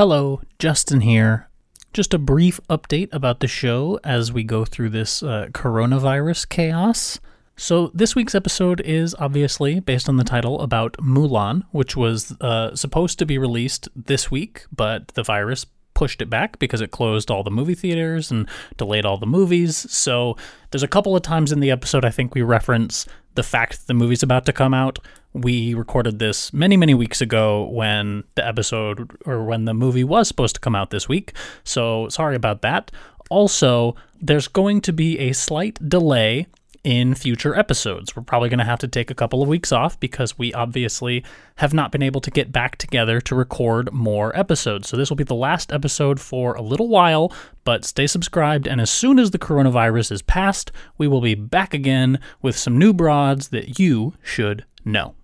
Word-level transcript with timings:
Hello, 0.00 0.40
Justin 0.58 1.02
here. 1.02 1.50
Just 1.92 2.14
a 2.14 2.18
brief 2.18 2.58
update 2.70 3.10
about 3.12 3.40
the 3.40 3.46
show 3.46 4.00
as 4.02 4.32
we 4.32 4.42
go 4.42 4.64
through 4.64 4.88
this 4.88 5.22
uh, 5.22 5.48
coronavirus 5.52 6.48
chaos. 6.48 7.20
So, 7.54 7.90
this 7.92 8.16
week's 8.16 8.34
episode 8.34 8.80
is 8.80 9.14
obviously 9.18 9.78
based 9.78 10.08
on 10.08 10.16
the 10.16 10.24
title 10.24 10.62
about 10.62 10.94
Mulan, 10.94 11.64
which 11.72 11.98
was 11.98 12.34
uh, 12.40 12.74
supposed 12.74 13.18
to 13.18 13.26
be 13.26 13.36
released 13.36 13.90
this 13.94 14.30
week, 14.30 14.64
but 14.74 15.08
the 15.08 15.22
virus 15.22 15.66
pushed 15.92 16.22
it 16.22 16.30
back 16.30 16.58
because 16.58 16.80
it 16.80 16.92
closed 16.92 17.30
all 17.30 17.42
the 17.42 17.50
movie 17.50 17.74
theaters 17.74 18.30
and 18.30 18.48
delayed 18.78 19.04
all 19.04 19.18
the 19.18 19.26
movies. 19.26 19.76
So, 19.92 20.34
there's 20.70 20.82
a 20.82 20.88
couple 20.88 21.14
of 21.14 21.20
times 21.20 21.52
in 21.52 21.60
the 21.60 21.70
episode 21.70 22.06
I 22.06 22.10
think 22.10 22.34
we 22.34 22.40
reference 22.40 23.04
the 23.40 23.44
fact 23.44 23.72
that 23.72 23.86
the 23.86 23.94
movie's 23.94 24.22
about 24.22 24.44
to 24.44 24.52
come 24.52 24.74
out. 24.74 24.98
We 25.32 25.72
recorded 25.72 26.18
this 26.18 26.52
many, 26.52 26.76
many 26.76 26.92
weeks 26.92 27.22
ago 27.22 27.64
when 27.70 28.24
the 28.34 28.46
episode 28.46 29.16
or 29.24 29.44
when 29.44 29.64
the 29.64 29.72
movie 29.72 30.04
was 30.04 30.28
supposed 30.28 30.56
to 30.56 30.60
come 30.60 30.74
out 30.74 30.90
this 30.90 31.08
week. 31.08 31.32
So 31.64 32.10
sorry 32.10 32.36
about 32.36 32.60
that. 32.60 32.90
Also, 33.30 33.96
there's 34.20 34.46
going 34.46 34.82
to 34.82 34.92
be 34.92 35.18
a 35.20 35.32
slight 35.32 35.88
delay 35.88 36.48
in 36.84 37.14
future 37.14 37.54
episodes. 37.54 38.16
We're 38.16 38.22
probably 38.22 38.48
going 38.48 38.58
to 38.58 38.64
have 38.64 38.78
to 38.80 38.88
take 38.88 39.10
a 39.10 39.14
couple 39.14 39.42
of 39.42 39.48
weeks 39.48 39.72
off 39.72 39.98
because 40.00 40.38
we 40.38 40.52
obviously 40.54 41.24
have 41.56 41.74
not 41.74 41.92
been 41.92 42.02
able 42.02 42.20
to 42.22 42.30
get 42.30 42.52
back 42.52 42.76
together 42.76 43.20
to 43.22 43.34
record 43.34 43.92
more 43.92 44.36
episodes. 44.38 44.88
So 44.88 44.96
this 44.96 45.10
will 45.10 45.16
be 45.16 45.24
the 45.24 45.34
last 45.34 45.72
episode 45.72 46.20
for 46.20 46.54
a 46.54 46.62
little 46.62 46.88
while, 46.88 47.32
but 47.64 47.84
stay 47.84 48.06
subscribed 48.06 48.66
and 48.66 48.80
as 48.80 48.90
soon 48.90 49.18
as 49.18 49.30
the 49.30 49.38
coronavirus 49.38 50.12
is 50.12 50.22
past, 50.22 50.72
we 50.96 51.06
will 51.06 51.20
be 51.20 51.34
back 51.34 51.74
again 51.74 52.18
with 52.40 52.56
some 52.56 52.78
new 52.78 52.92
broads 52.92 53.48
that 53.48 53.78
you 53.78 54.14
should 54.22 54.64
know. 54.84 55.14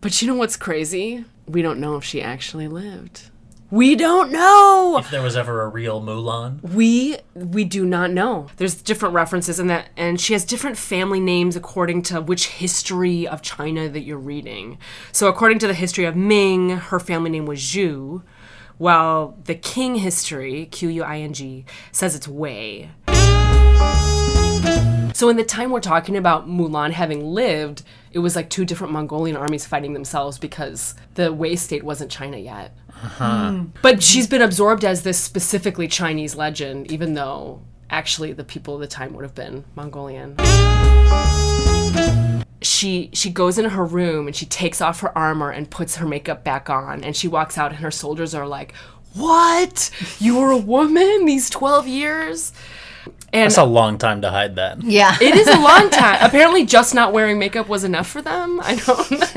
But 0.00 0.20
you 0.20 0.28
know 0.28 0.34
what's 0.34 0.56
crazy? 0.56 1.24
We 1.46 1.62
don't 1.62 1.80
know 1.80 1.96
if 1.96 2.04
she 2.04 2.22
actually 2.22 2.68
lived. 2.68 3.30
We 3.72 3.94
don't 3.94 4.32
know. 4.32 4.96
If 4.98 5.12
there 5.12 5.22
was 5.22 5.36
ever 5.36 5.62
a 5.62 5.68
real 5.68 6.02
Mulan, 6.02 6.60
We 6.60 7.18
we 7.34 7.62
do 7.62 7.86
not 7.86 8.10
know. 8.10 8.48
There's 8.56 8.74
different 8.74 9.14
references 9.14 9.60
in 9.60 9.68
that 9.68 9.90
and 9.96 10.20
she 10.20 10.32
has 10.32 10.44
different 10.44 10.76
family 10.76 11.20
names 11.20 11.54
according 11.54 12.02
to 12.02 12.20
which 12.20 12.48
history 12.48 13.28
of 13.28 13.42
China 13.42 13.88
that 13.88 14.00
you're 14.00 14.18
reading. 14.18 14.78
So 15.12 15.28
according 15.28 15.60
to 15.60 15.68
the 15.68 15.74
history 15.74 16.04
of 16.04 16.16
Ming, 16.16 16.70
her 16.70 16.98
family 16.98 17.30
name 17.30 17.46
was 17.46 17.60
Zhu, 17.60 18.24
while 18.78 19.38
the 19.44 19.54
King 19.54 19.94
history, 19.94 20.66
Q 20.66 20.88
U 20.88 21.04
I 21.04 21.20
N 21.20 21.32
G, 21.32 21.64
says 21.92 22.16
it's 22.16 22.26
Wei. 22.26 22.90
So 25.14 25.28
in 25.28 25.36
the 25.36 25.44
time 25.44 25.70
we're 25.70 25.80
talking 25.80 26.16
about 26.16 26.48
Mulan 26.48 26.92
having 26.92 27.24
lived, 27.24 27.82
it 28.10 28.20
was 28.20 28.34
like 28.34 28.48
two 28.48 28.64
different 28.64 28.92
Mongolian 28.92 29.36
armies 29.36 29.66
fighting 29.66 29.92
themselves 29.92 30.38
because 30.38 30.94
the 31.14 31.32
Wei 31.32 31.54
state 31.56 31.84
wasn't 31.84 32.10
China 32.10 32.38
yet. 32.38 32.74
Uh-huh. 33.02 33.62
But 33.82 34.02
she's 34.02 34.26
been 34.26 34.42
absorbed 34.42 34.84
as 34.84 35.02
this 35.02 35.18
specifically 35.18 35.88
Chinese 35.88 36.34
legend, 36.36 36.90
even 36.92 37.14
though 37.14 37.62
actually 37.88 38.32
the 38.32 38.44
people 38.44 38.74
of 38.74 38.80
the 38.80 38.86
time 38.86 39.14
would 39.14 39.22
have 39.24 39.34
been 39.34 39.64
Mongolian. 39.74 40.36
She 42.62 43.08
she 43.14 43.30
goes 43.30 43.56
into 43.56 43.70
her 43.70 43.84
room 43.84 44.26
and 44.26 44.36
she 44.36 44.44
takes 44.44 44.80
off 44.82 45.00
her 45.00 45.16
armor 45.16 45.50
and 45.50 45.70
puts 45.70 45.96
her 45.96 46.06
makeup 46.06 46.44
back 46.44 46.68
on 46.68 47.02
and 47.02 47.16
she 47.16 47.26
walks 47.26 47.56
out 47.56 47.70
and 47.70 47.80
her 47.80 47.90
soldiers 47.90 48.34
are 48.34 48.46
like, 48.46 48.74
"What? 49.14 49.90
You 50.18 50.38
were 50.38 50.50
a 50.50 50.58
woman 50.58 51.24
these 51.24 51.48
12 51.48 51.88
years?" 51.88 52.52
And 53.32 53.44
that's 53.44 53.56
a 53.56 53.64
long 53.64 53.96
time 53.96 54.20
to 54.22 54.30
hide 54.30 54.56
that. 54.56 54.82
Yeah. 54.82 55.16
it 55.22 55.34
is 55.36 55.48
a 55.48 55.58
long 55.58 55.88
time. 55.90 56.18
Apparently 56.20 56.66
just 56.66 56.94
not 56.94 57.12
wearing 57.14 57.38
makeup 57.38 57.66
was 57.68 57.82
enough 57.82 58.08
for 58.08 58.20
them. 58.20 58.60
I 58.62 58.74
don't 58.74 59.08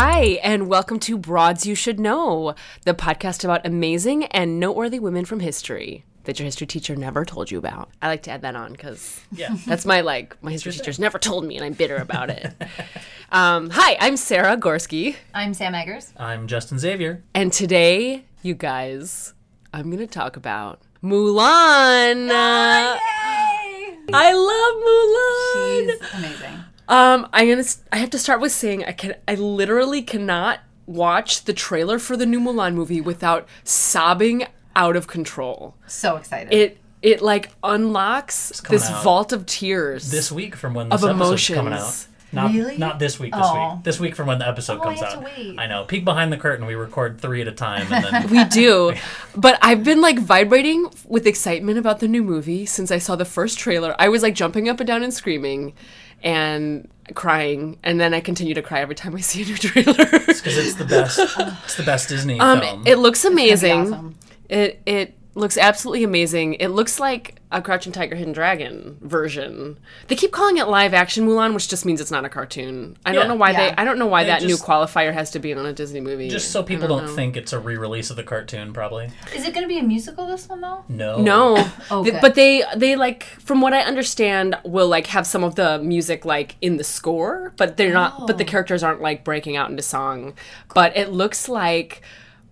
Hi, 0.00 0.38
and 0.44 0.68
welcome 0.68 1.00
to 1.00 1.18
Broads 1.18 1.66
You 1.66 1.74
Should 1.74 1.98
Know, 1.98 2.54
the 2.84 2.94
podcast 2.94 3.42
about 3.42 3.66
amazing 3.66 4.26
and 4.26 4.60
noteworthy 4.60 5.00
women 5.00 5.24
from 5.24 5.40
history 5.40 6.04
that 6.22 6.38
your 6.38 6.44
history 6.44 6.68
teacher 6.68 6.94
never 6.94 7.24
told 7.24 7.50
you 7.50 7.58
about. 7.58 7.90
I 8.00 8.06
like 8.06 8.22
to 8.22 8.30
add 8.30 8.42
that 8.42 8.54
on 8.54 8.70
because 8.70 9.20
Yeah. 9.32 9.56
that's 9.66 9.84
my 9.84 10.02
like 10.02 10.40
my 10.40 10.52
history 10.52 10.70
teachers 10.70 11.00
never 11.00 11.18
told 11.18 11.44
me, 11.44 11.56
and 11.56 11.64
I'm 11.64 11.72
bitter 11.72 11.96
about 11.96 12.30
it. 12.30 12.54
um, 13.32 13.70
hi, 13.70 13.96
I'm 14.00 14.16
Sarah 14.16 14.56
Gorski, 14.56 15.16
I'm 15.34 15.52
Sam 15.52 15.74
Eggers. 15.74 16.12
I'm 16.16 16.46
Justin 16.46 16.78
Xavier. 16.78 17.24
and 17.34 17.52
today, 17.52 18.24
you 18.40 18.54
guys, 18.54 19.34
I'm 19.74 19.90
gonna 19.90 20.06
talk 20.06 20.36
about 20.36 20.80
Mulan. 21.02 22.28
Uh, 22.30 22.98
I 24.14 24.32
love 24.32 25.90
Mulan. 25.90 25.98
She's 26.00 26.14
amazing. 26.14 26.64
Um, 26.88 27.28
I'm 27.32 27.48
gonna. 27.48 27.60
s- 27.60 27.82
I 27.92 27.98
have 27.98 28.10
to 28.10 28.18
start 28.18 28.40
with 28.40 28.52
saying 28.52 28.84
I 28.84 28.92
can. 28.92 29.14
I 29.26 29.34
literally 29.34 30.02
cannot 30.02 30.60
watch 30.86 31.44
the 31.44 31.52
trailer 31.52 31.98
for 31.98 32.16
the 32.16 32.24
new 32.26 32.40
Mulan 32.40 32.74
movie 32.74 33.00
without 33.00 33.46
sobbing 33.62 34.46
out 34.74 34.96
of 34.96 35.06
control. 35.06 35.74
So 35.86 36.16
excited. 36.16 36.52
It 36.52 36.78
it 37.02 37.20
like 37.22 37.50
unlocks 37.62 38.60
this 38.68 38.88
out 38.88 39.04
vault 39.04 39.32
of 39.32 39.46
tears. 39.46 40.10
This 40.10 40.32
week 40.32 40.56
from 40.56 40.74
when 40.74 40.90
Of 40.90 41.00
this 41.02 41.10
episode's 41.10 41.48
coming 41.48 41.72
out. 41.74 42.06
Not, 42.30 42.52
Really? 42.52 42.76
not 42.76 42.98
this 42.98 43.18
week, 43.18 43.32
this 43.32 43.40
Oh. 43.46 43.74
week. 43.76 43.84
This 43.84 43.98
week 43.98 44.14
from 44.14 44.26
when 44.26 44.38
the 44.38 44.46
episode 44.46 44.78
Oh, 44.78 44.82
I 44.82 44.84
comes 44.84 45.00
have 45.00 45.08
out. 45.14 45.20
to 45.34 45.42
wait. 45.42 45.58
I 45.58 45.66
know. 45.66 45.84
Peek 45.84 46.04
behind 46.04 46.30
the 46.30 46.36
curtain. 46.36 46.66
We 46.66 46.74
record 46.74 47.18
three 47.22 47.40
at 47.40 47.48
a 47.48 47.52
time. 47.52 47.90
And 47.90 48.04
then 48.04 48.30
we 48.30 48.44
do, 48.44 48.92
but 49.34 49.58
I've 49.62 49.82
been 49.82 50.02
like 50.02 50.18
vibrating 50.18 50.90
with 51.06 51.26
excitement 51.26 51.78
about 51.78 52.00
the 52.00 52.08
new 52.08 52.22
movie 52.22 52.66
since 52.66 52.90
I 52.90 52.98
saw 52.98 53.16
the 53.16 53.24
first 53.24 53.58
trailer. 53.58 53.94
I 53.98 54.10
was 54.10 54.22
like 54.22 54.34
jumping 54.34 54.68
up 54.68 54.78
and 54.78 54.86
down 54.86 55.02
and 55.02 55.14
screaming, 55.14 55.72
and 56.22 56.88
crying, 57.14 57.78
and 57.82 57.98
then 58.00 58.12
I 58.14 58.20
continue 58.20 58.54
to 58.54 58.62
cry 58.62 58.80
every 58.80 58.94
time 58.94 59.14
I 59.16 59.20
see 59.30 59.42
a 59.42 59.46
new 59.46 59.56
trailer. 59.56 59.94
because 59.94 60.56
it's 60.58 60.74
the 60.74 60.84
best. 60.84 61.18
It's 61.64 61.76
the 61.76 61.82
best 61.82 62.08
Disney 62.08 62.38
Um, 62.40 62.60
film. 62.60 62.86
it 62.86 62.96
looks 62.98 63.24
amazing. 63.24 63.92
awesome. 63.92 64.14
It 64.48 64.80
it 64.86 65.14
looks 65.38 65.56
absolutely 65.56 66.04
amazing. 66.04 66.54
It 66.54 66.68
looks 66.68 66.98
like 67.00 67.36
a 67.50 67.62
Crouching 67.62 67.92
Tiger, 67.92 68.14
Hidden 68.14 68.34
Dragon 68.34 68.98
version. 69.00 69.78
They 70.08 70.16
keep 70.16 70.32
calling 70.32 70.58
it 70.58 70.68
live 70.68 70.92
action 70.92 71.26
Mulan, 71.26 71.54
which 71.54 71.68
just 71.68 71.86
means 71.86 71.98
it's 72.00 72.10
not 72.10 72.26
a 72.26 72.28
cartoon. 72.28 72.98
I 73.06 73.10
Yeah. 73.12 73.20
don't 73.20 73.28
know 73.28 73.34
why 73.36 73.52
Yeah. 73.52 73.70
they. 73.70 73.74
I 73.78 73.84
don't 73.84 73.98
know 73.98 74.06
why 74.06 74.24
They 74.24 74.30
that 74.30 74.42
new 74.42 74.56
qualifier 74.56 75.14
has 75.14 75.30
to 75.30 75.38
be 75.38 75.54
on 75.54 75.64
a 75.64 75.72
Disney 75.72 76.00
movie. 76.02 76.28
just 76.28 76.50
so 76.50 76.60
I 76.60 76.64
people 76.64 76.88
don't, 76.88 77.06
know. 77.06 77.14
think 77.14 77.36
it's 77.38 77.54
a 77.54 77.58
re-release 77.58 78.10
of 78.10 78.16
the 78.16 78.22
cartoon, 78.22 78.72
probably. 78.74 79.10
Is 79.34 79.46
it 79.46 79.54
going 79.54 79.62
to 79.64 79.68
be 79.68 79.78
a 79.78 79.82
musical 79.82 80.26
this 80.26 80.46
one 80.48 80.60
though? 80.60 80.84
No. 80.88 81.22
No, 81.22 81.66
Oh, 81.90 82.04
Th- 82.04 82.20
but 82.20 82.34
they 82.34 82.64
they 82.76 82.96
like 82.96 83.22
from 83.24 83.62
what 83.62 83.72
I 83.72 83.80
understand 83.80 84.56
will 84.64 84.88
like 84.88 85.06
have 85.06 85.26
some 85.26 85.42
of 85.44 85.54
the 85.54 85.78
music 85.78 86.24
like 86.26 86.56
in 86.60 86.76
the 86.76 86.84
score, 86.84 87.52
but 87.56 87.76
they're 87.78 87.92
not. 87.94 88.26
But 88.26 88.36
the 88.36 88.44
Oh. 88.44 88.48
characters 88.48 88.82
aren't 88.82 89.00
like 89.00 89.24
breaking 89.24 89.56
out 89.56 89.70
into 89.70 89.82
song. 89.82 90.34
But 90.74 90.94
it 90.96 91.12
looks 91.12 91.48
like 91.48 92.02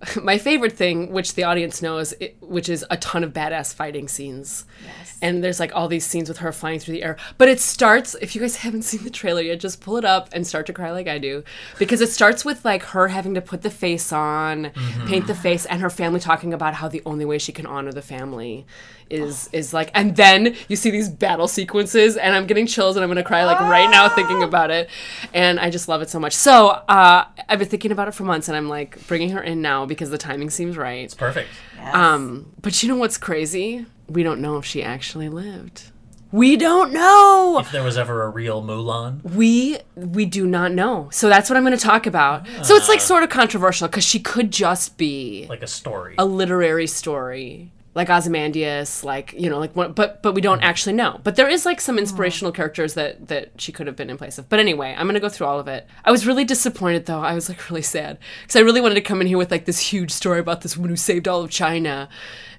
my 0.22 0.38
favorite 0.38 0.72
thing, 0.72 1.12
which 1.12 1.34
the 1.34 1.44
audience 1.44 1.80
knows, 1.80 2.12
it, 2.20 2.36
which 2.40 2.68
is 2.68 2.84
a 2.90 2.96
ton 2.98 3.24
of 3.24 3.32
badass 3.32 3.74
fighting 3.74 4.08
scenes. 4.08 4.64
Yes. 4.84 5.18
And 5.22 5.42
there's 5.42 5.58
like 5.58 5.74
all 5.74 5.88
these 5.88 6.04
scenes 6.04 6.28
with 6.28 6.38
her 6.38 6.52
flying 6.52 6.78
through 6.78 6.94
the 6.94 7.02
air. 7.02 7.16
But 7.38 7.48
it 7.48 7.60
starts, 7.60 8.14
if 8.20 8.34
you 8.34 8.40
guys 8.40 8.56
haven't 8.66 8.82
seen 8.82 9.04
the 9.04 9.10
trailer 9.10 9.40
yet, 9.40 9.60
just 9.60 9.80
pull 9.80 9.96
it 9.96 10.04
up 10.04 10.28
and 10.32 10.46
start 10.46 10.66
to 10.66 10.72
cry 10.72 10.90
like 10.90 11.08
I 11.08 11.18
do. 11.18 11.44
Because 11.78 12.00
it 12.00 12.10
starts 12.10 12.44
with 12.44 12.64
like 12.64 12.82
her 12.84 13.08
having 13.08 13.34
to 13.34 13.40
put 13.40 13.62
the 13.62 13.70
face 13.70 14.12
on, 14.12 14.70
paint 15.06 15.26
the 15.26 15.34
face, 15.34 15.64
and 15.66 15.80
her 15.80 15.90
family 15.90 16.20
talking 16.20 16.52
about 16.52 16.74
how 16.74 16.88
the 16.88 17.02
only 17.06 17.24
way 17.24 17.38
she 17.38 17.52
can 17.52 17.66
honor 17.66 17.92
the 17.92 18.02
family 18.02 18.66
is 19.10 19.48
is 19.52 19.72
like 19.72 19.90
and 19.94 20.16
then 20.16 20.54
you 20.68 20.76
see 20.76 20.90
these 20.90 21.08
battle 21.08 21.46
sequences 21.46 22.16
and 22.16 22.34
I'm 22.34 22.46
getting 22.46 22.66
chills 22.66 22.96
and 22.96 23.04
I'm 23.04 23.10
gonna 23.10 23.22
cry 23.22 23.44
like 23.44 23.60
right 23.60 23.88
now 23.90 24.08
thinking 24.08 24.42
about 24.42 24.70
it. 24.70 24.90
And 25.32 25.60
I 25.60 25.70
just 25.70 25.88
love 25.88 26.02
it 26.02 26.10
so 26.10 26.18
much. 26.18 26.34
So 26.34 26.68
uh 26.68 27.24
I've 27.48 27.58
been 27.58 27.68
thinking 27.68 27.92
about 27.92 28.08
it 28.08 28.14
for 28.14 28.24
months 28.24 28.48
and 28.48 28.56
I'm 28.56 28.68
like 28.68 29.06
bringing 29.06 29.30
her 29.30 29.42
in 29.42 29.62
now 29.62 29.85
because 29.86 30.10
the 30.10 30.18
timing 30.18 30.50
seems 30.50 30.76
right. 30.76 31.04
It's 31.04 31.14
perfect. 31.14 31.48
Um, 31.92 32.52
but 32.60 32.82
you 32.82 32.88
know 32.88 32.96
what's 32.96 33.18
crazy? 33.18 33.86
We 34.08 34.22
don't 34.22 34.40
know 34.40 34.56
if 34.58 34.64
she 34.64 34.82
actually 34.82 35.28
lived. 35.28 35.90
We 36.32 36.56
don't 36.56 36.92
know. 36.92 37.58
If 37.60 37.70
there 37.70 37.84
was 37.84 37.96
ever 37.96 38.24
a 38.24 38.28
real 38.28 38.62
Mulan, 38.62 39.22
We 39.22 39.78
we 39.94 40.26
do 40.26 40.46
not 40.46 40.72
know. 40.72 41.08
So 41.12 41.28
that's 41.28 41.48
what 41.48 41.56
I'm 41.56 41.62
going 41.64 41.76
to 41.78 41.82
talk 41.82 42.06
about. 42.06 42.46
So 42.62 42.74
it's 42.74 42.88
like 42.88 43.00
sort 43.00 43.22
of 43.22 43.30
controversial 43.30 43.86
because 43.88 44.04
she 44.04 44.18
could 44.18 44.50
just 44.50 44.98
be 44.98 45.46
like 45.48 45.62
a 45.62 45.66
story. 45.68 46.16
a 46.18 46.24
literary 46.24 46.88
story, 46.88 47.72
like 47.96 48.10
Ozymandias, 48.10 49.02
like 49.02 49.32
you 49.32 49.48
know, 49.48 49.58
like 49.58 49.74
one, 49.74 49.92
but 49.92 50.22
but 50.22 50.34
we 50.34 50.42
don't 50.42 50.58
mm-hmm. 50.58 50.68
actually 50.68 50.92
know. 50.92 51.18
But 51.24 51.36
there 51.36 51.48
is 51.48 51.64
like 51.64 51.80
some 51.80 51.98
inspirational 51.98 52.52
characters 52.52 52.92
that 52.92 53.28
that 53.28 53.58
she 53.58 53.72
could 53.72 53.86
have 53.86 53.96
been 53.96 54.10
in 54.10 54.18
place 54.18 54.36
of. 54.36 54.50
But 54.50 54.60
anyway, 54.60 54.94
I'm 54.96 55.06
gonna 55.06 55.18
go 55.18 55.30
through 55.30 55.46
all 55.46 55.58
of 55.58 55.66
it. 55.66 55.86
I 56.04 56.10
was 56.10 56.26
really 56.26 56.44
disappointed 56.44 57.06
though. 57.06 57.20
I 57.20 57.34
was 57.34 57.48
like 57.48 57.70
really 57.70 57.80
sad 57.80 58.18
because 58.42 58.54
I 58.54 58.60
really 58.60 58.82
wanted 58.82 58.96
to 58.96 59.00
come 59.00 59.22
in 59.22 59.26
here 59.26 59.38
with 59.38 59.50
like 59.50 59.64
this 59.64 59.80
huge 59.80 60.10
story 60.10 60.38
about 60.38 60.60
this 60.60 60.76
woman 60.76 60.90
who 60.90 60.96
saved 60.96 61.26
all 61.26 61.40
of 61.40 61.50
China, 61.50 62.10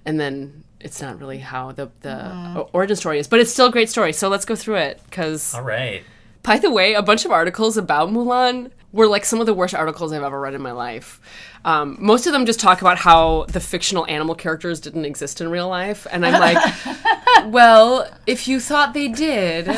and 0.06 0.19
then 0.19 0.63
it's 0.80 1.04
not 1.04 1.19
really 1.19 1.38
how 1.38 1.72
the 1.72 1.92
the 2.01 2.10
mm-hmm. 2.10 2.57
o- 2.57 2.69
origin 2.74 2.95
story 2.95 3.19
is. 3.19 3.28
But 3.28 3.39
it's 3.39 3.51
still 3.51 3.68
a 3.68 3.72
great 3.72 3.92
story. 3.92 4.13
So 4.13 4.30
let's 4.30 4.44
go 4.45 4.56
through 4.56 4.78
it 4.78 5.01
because 5.06 5.54
All 5.54 5.62
right. 5.62 6.04
by 6.42 6.57
the 6.57 6.72
way, 6.72 6.95
a 6.95 7.04
bunch 7.04 7.25
of 7.25 7.31
articles 7.31 7.78
about 7.78 8.10
Mulan 8.10 8.72
were 8.97 9.07
like 9.07 9.23
some 9.23 9.39
of 9.39 9.45
the 9.45 9.53
worst 9.53 9.75
articles 9.75 10.11
I've 10.11 10.23
ever 10.23 10.39
read 10.39 10.55
in 10.55 10.61
my 10.61 10.71
life. 10.71 11.21
Um, 11.63 11.97
most 11.99 12.25
of 12.25 12.33
them 12.33 12.47
just 12.47 12.59
talk 12.59 12.81
about 12.81 12.97
how 12.97 13.45
the 13.49 13.59
fictional 13.59 14.07
animal 14.07 14.33
characters 14.33 14.79
didn't 14.79 15.05
exist 15.05 15.39
in 15.39 15.49
real 15.49 15.69
life, 15.69 16.07
and 16.11 16.25
I'm 16.25 16.33
like, 16.33 16.57
well, 17.53 18.09
if 18.25 18.47
you 18.47 18.59
thought 18.59 18.95
they 18.95 19.07
did, 19.07 19.69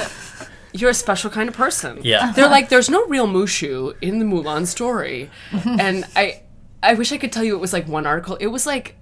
you're 0.71 0.92
a 0.92 0.94
special 0.94 1.30
kind 1.30 1.50
of 1.50 1.56
person. 1.56 2.00
Yeah. 2.01 2.31
they're 2.31 2.48
like, 2.48 2.69
there's 2.69 2.89
no 2.89 3.06
real 3.07 3.27
Mushu 3.27 3.94
in 4.01 4.19
the 4.19 4.25
Mulan 4.25 4.66
story, 4.66 5.30
and 5.51 6.06
I, 6.15 6.44
I 6.81 6.94
wish 6.94 7.12
I 7.12 7.18
could 7.18 7.33
tell 7.33 7.44
you 7.44 7.56
it 7.56 7.60
was 7.60 7.74
like 7.74 7.89
one 7.89 8.07
article. 8.07 8.38
It 8.38 8.48
was 8.48 8.65
like 8.65 8.95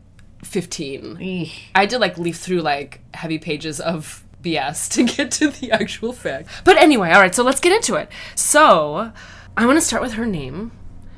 15. 0.43 1.17
Eesh. 1.17 1.59
I 1.75 1.85
did 1.85 1.99
like 1.99 2.17
leaf 2.17 2.39
through 2.39 2.61
like 2.61 3.01
heavy 3.13 3.37
pages 3.37 3.79
of 3.79 4.23
BS 4.41 4.89
to 4.93 5.03
get 5.03 5.29
to 5.33 5.49
the 5.49 5.71
actual 5.71 6.11
fact. 6.11 6.49
But 6.63 6.77
anyway, 6.77 7.11
all 7.11 7.21
right, 7.21 7.35
so 7.35 7.43
let's 7.43 7.59
get 7.59 7.71
into 7.71 7.93
it. 7.95 8.09
So 8.33 9.11
I 9.57 9.65
want 9.65 9.77
to 9.77 9.81
start 9.85 10.03
with 10.03 10.13
her 10.13 10.25
name. 10.27 10.71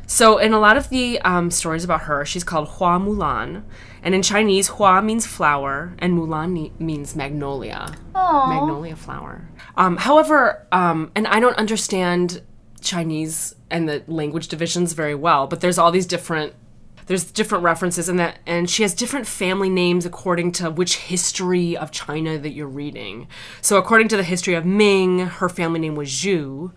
So 0.07 0.37
in 0.37 0.53
a 0.53 0.59
lot 0.59 0.77
of 0.77 0.89
the 0.89 1.19
um, 1.21 1.51
stories 1.51 1.83
about 1.83 2.03
her, 2.03 2.25
she's 2.25 2.43
called 2.43 2.69
Hua 2.69 2.97
Mulan, 2.97 3.63
and 4.01 4.15
in 4.15 4.23
Chinese, 4.23 4.69
Hua 4.69 5.01
means 5.01 5.27
flower, 5.27 5.93
and 5.99 6.17
Mulan 6.17 6.51
ne- 6.53 6.71
means 6.79 7.17
magnolia. 7.17 7.95
Magnolia 8.15 8.95
flower. 8.95 9.49
Um, 9.75 9.97
however, 9.97 10.65
um, 10.71 11.11
and 11.15 11.27
I 11.27 11.41
don't 11.41 11.57
understand 11.57 12.41
Chinese 12.79 13.55
and 13.69 13.89
the 13.89 14.03
language 14.07 14.47
divisions 14.47 14.93
very 14.93 15.15
well, 15.15 15.45
but 15.45 15.59
there's 15.59 15.77
all 15.77 15.91
these 15.91 16.07
different 16.07 16.53
there's 17.07 17.23
different 17.23 17.63
references 17.63 18.07
in 18.07 18.17
that 18.17 18.37
and 18.45 18.69
she 18.69 18.83
has 18.83 18.93
different 18.93 19.25
family 19.25 19.67
names 19.67 20.05
according 20.05 20.51
to 20.51 20.69
which 20.69 20.97
history 20.97 21.75
of 21.75 21.89
China 21.89 22.37
that 22.37 22.51
you're 22.51 22.67
reading. 22.67 23.27
So 23.61 23.77
according 23.77 24.09
to 24.09 24.17
the 24.17 24.21
history 24.23 24.53
of 24.53 24.63
Ming, 24.63 25.19
her 25.19 25.49
family 25.49 25.79
name 25.79 25.95
was 25.95 26.09
Zhu, 26.09 26.71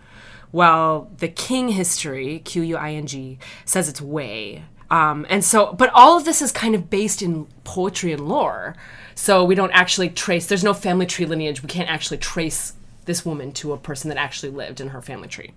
while 0.53 1.09
the 1.17 1.27
King 1.27 1.69
history, 1.69 2.37
Q 2.37 2.61
U 2.61 2.77
I 2.77 2.91
N 2.93 3.07
G, 3.07 3.39
says 3.65 3.89
it's 3.89 3.99
Wei. 3.99 4.63
Um, 4.91 5.25
and 5.27 5.43
so, 5.43 5.73
but 5.73 5.89
all 5.95 6.15
of 6.15 6.25
this 6.25 6.43
is 6.43 6.51
kind 6.51 6.75
of 6.75 6.91
based 6.91 7.23
in 7.23 7.47
poetry 7.63 8.13
and 8.13 8.29
lore. 8.29 8.75
So 9.15 9.43
we 9.43 9.55
don't 9.55 9.71
actually 9.71 10.09
trace, 10.09 10.45
there's 10.45 10.63
no 10.63 10.75
family 10.75 11.07
tree 11.07 11.25
lineage. 11.25 11.63
We 11.63 11.69
can't 11.69 11.89
actually 11.89 12.19
trace 12.19 12.73
this 13.05 13.25
woman 13.25 13.51
to 13.53 13.73
a 13.73 13.77
person 13.77 14.09
that 14.09 14.17
actually 14.17 14.51
lived 14.51 14.79
in 14.79 14.89
her 14.89 15.01
family 15.01 15.27
tree. 15.27 15.53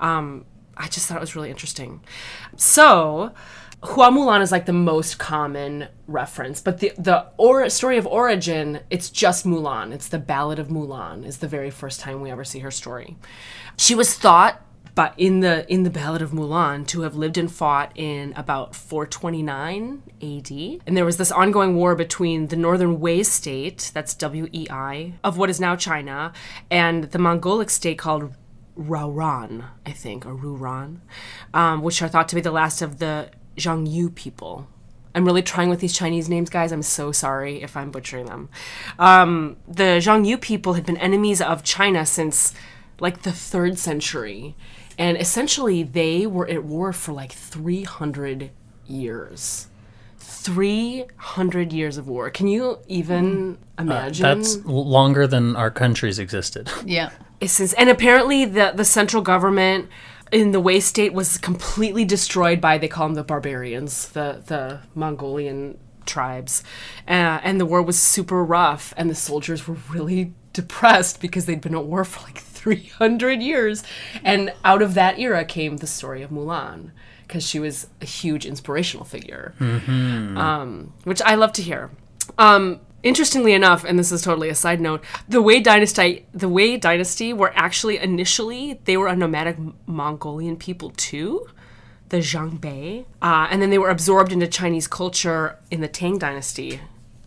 Um, 0.00 0.46
I 0.78 0.88
just 0.88 1.06
thought 1.06 1.18
it 1.18 1.20
was 1.20 1.36
really 1.36 1.50
interesting. 1.50 2.00
So, 2.56 3.32
Hua 3.84 4.10
Mulan 4.10 4.42
is 4.42 4.52
like 4.52 4.66
the 4.66 4.72
most 4.72 5.18
common 5.18 5.88
reference, 6.06 6.60
but 6.60 6.78
the 6.78 6.92
the 6.96 7.26
or, 7.36 7.68
story 7.68 7.96
of 7.96 8.06
origin, 8.06 8.80
it's 8.90 9.10
just 9.10 9.44
Mulan. 9.44 9.92
It's 9.92 10.08
the 10.08 10.20
Ballad 10.20 10.60
of 10.60 10.68
Mulan. 10.68 11.26
Is 11.26 11.38
the 11.38 11.48
very 11.48 11.70
first 11.70 11.98
time 11.98 12.20
we 12.20 12.30
ever 12.30 12.44
see 12.44 12.60
her 12.60 12.70
story. 12.70 13.16
She 13.76 13.96
was 13.96 14.14
thought, 14.14 14.64
but 14.94 15.14
in 15.16 15.40
the 15.40 15.70
in 15.72 15.82
the 15.82 15.90
Ballad 15.90 16.22
of 16.22 16.30
Mulan, 16.30 16.86
to 16.88 17.00
have 17.00 17.16
lived 17.16 17.36
and 17.36 17.50
fought 17.50 17.90
in 17.96 18.32
about 18.36 18.76
429 18.76 20.02
A.D. 20.20 20.80
And 20.86 20.96
there 20.96 21.04
was 21.04 21.16
this 21.16 21.32
ongoing 21.32 21.74
war 21.74 21.96
between 21.96 22.48
the 22.48 22.56
Northern 22.56 23.00
Wei 23.00 23.24
state, 23.24 23.90
that's 23.92 24.14
W 24.14 24.48
E 24.52 24.68
I, 24.70 25.14
of 25.24 25.38
what 25.38 25.50
is 25.50 25.58
now 25.58 25.74
China, 25.74 26.32
and 26.70 27.04
the 27.10 27.18
Mongolic 27.18 27.68
state 27.68 27.98
called 27.98 28.32
Raoran, 28.78 29.64
I 29.84 29.90
think, 29.90 30.24
or 30.24 30.34
Ruran, 30.34 31.00
um, 31.52 31.82
which 31.82 32.00
are 32.00 32.08
thought 32.08 32.28
to 32.28 32.36
be 32.36 32.40
the 32.40 32.52
last 32.52 32.80
of 32.80 32.98
the 32.98 33.30
Zhangyu 33.56 34.14
people. 34.14 34.66
I'm 35.14 35.24
really 35.24 35.42
trying 35.42 35.68
with 35.68 35.80
these 35.80 35.92
Chinese 35.92 36.28
names, 36.28 36.48
guys. 36.48 36.72
I'm 36.72 36.82
so 36.82 37.12
sorry 37.12 37.62
if 37.62 37.76
I'm 37.76 37.90
butchering 37.90 38.26
them. 38.26 38.48
Um, 38.98 39.56
the 39.68 40.00
Zhangyu 40.00 40.40
people 40.40 40.74
had 40.74 40.86
been 40.86 40.96
enemies 40.96 41.42
of 41.42 41.62
China 41.62 42.06
since 42.06 42.54
like 42.98 43.22
the 43.22 43.32
third 43.32 43.78
century. 43.78 44.54
And 44.98 45.16
essentially, 45.18 45.82
they 45.82 46.26
were 46.26 46.48
at 46.48 46.64
war 46.64 46.92
for 46.92 47.12
like 47.12 47.32
300 47.32 48.50
years. 48.86 49.68
300 50.18 51.72
years 51.72 51.96
of 51.96 52.08
war. 52.08 52.30
Can 52.30 52.46
you 52.48 52.78
even 52.88 53.58
imagine? 53.78 54.22
That's 54.22 54.56
longer 54.64 55.26
than 55.26 55.56
our 55.56 55.70
countries 55.70 56.18
existed. 56.18 56.70
Yeah. 56.84 57.10
since 57.46 57.72
and 57.74 57.88
apparently 57.88 58.44
the 58.44 58.72
the 58.74 58.84
central 58.84 59.22
government 59.22 59.88
in 60.32 60.52
the 60.52 60.60
Wei 60.60 60.80
state 60.80 61.12
was 61.12 61.36
completely 61.38 62.04
destroyed 62.04 62.60
by 62.60 62.78
they 62.78 62.88
call 62.88 63.06
them 63.06 63.14
the 63.14 63.22
barbarians, 63.22 64.08
the 64.08 64.42
the 64.46 64.80
Mongolian 64.94 65.78
tribes, 66.06 66.64
uh, 67.06 67.38
and 67.44 67.60
the 67.60 67.66
war 67.66 67.82
was 67.82 67.98
super 67.98 68.44
rough, 68.44 68.92
and 68.96 69.08
the 69.08 69.14
soldiers 69.14 69.68
were 69.68 69.76
really 69.90 70.32
depressed 70.52 71.20
because 71.20 71.46
they'd 71.46 71.60
been 71.60 71.74
at 71.74 71.84
war 71.84 72.04
for 72.04 72.22
like 72.24 72.38
300 72.38 73.40
years, 73.42 73.84
and 74.24 74.52
out 74.64 74.82
of 74.82 74.94
that 74.94 75.18
era 75.18 75.44
came 75.44 75.76
the 75.76 75.86
story 75.86 76.22
of 76.22 76.30
Mulan 76.30 76.90
because 77.26 77.46
she 77.46 77.58
was 77.60 77.86
a 78.00 78.06
huge 78.06 78.44
inspirational 78.44 79.04
figure, 79.04 79.54
um, 80.38 80.92
which 81.04 81.22
I 81.22 81.34
love 81.34 81.52
to 81.54 81.62
hear. 81.62 81.90
Um, 82.38 82.80
interestingly 83.02 83.52
enough, 83.52 83.84
and 83.84 83.98
this 83.98 84.12
is 84.12 84.22
totally 84.22 84.48
a 84.48 84.54
side 84.54 84.80
note, 84.80 85.02
the 85.28 85.42
Wei 85.42 85.60
dynasty, 85.60 86.26
the 86.32 86.48
Wei 86.48 86.76
dynasty 86.76 87.32
were 87.32 87.52
actually 87.54 87.98
initially 87.98 88.80
they 88.84 88.96
were 88.96 89.08
a 89.08 89.16
nomadic 89.16 89.56
Mongolian 89.86 90.56
people 90.56 90.90
too, 90.90 91.46
the 92.08 92.18
Zhangbei, 92.18 93.04
uh, 93.20 93.48
and 93.50 93.62
then 93.62 93.70
they 93.70 93.78
were 93.78 93.90
absorbed 93.90 94.32
into 94.32 94.46
Chinese 94.46 94.86
culture 94.86 95.58
in 95.70 95.80
the 95.80 95.88
Tang 95.88 96.18
dynasty, 96.18 96.80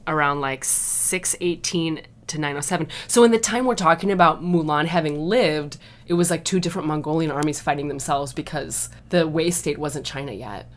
around 0.07 0.41
like 0.41 0.63
618 0.63 2.03
to 2.27 2.37
907. 2.39 2.87
So 3.07 3.23
in 3.23 3.31
the 3.31 3.39
time 3.39 3.65
we're 3.65 3.75
talking 3.75 4.11
about 4.11 4.43
Mulan 4.43 4.85
having 4.85 5.19
lived, 5.19 5.77
it 6.07 6.13
was 6.13 6.29
like 6.29 6.43
two 6.43 6.59
different 6.59 6.87
Mongolian 6.87 7.31
armies 7.31 7.59
fighting 7.59 7.87
themselves 7.87 8.33
because 8.33 8.89
the 9.09 9.27
Wei 9.27 9.51
state 9.51 9.77
wasn't 9.77 10.05
China 10.05 10.31
yet. 10.31 10.69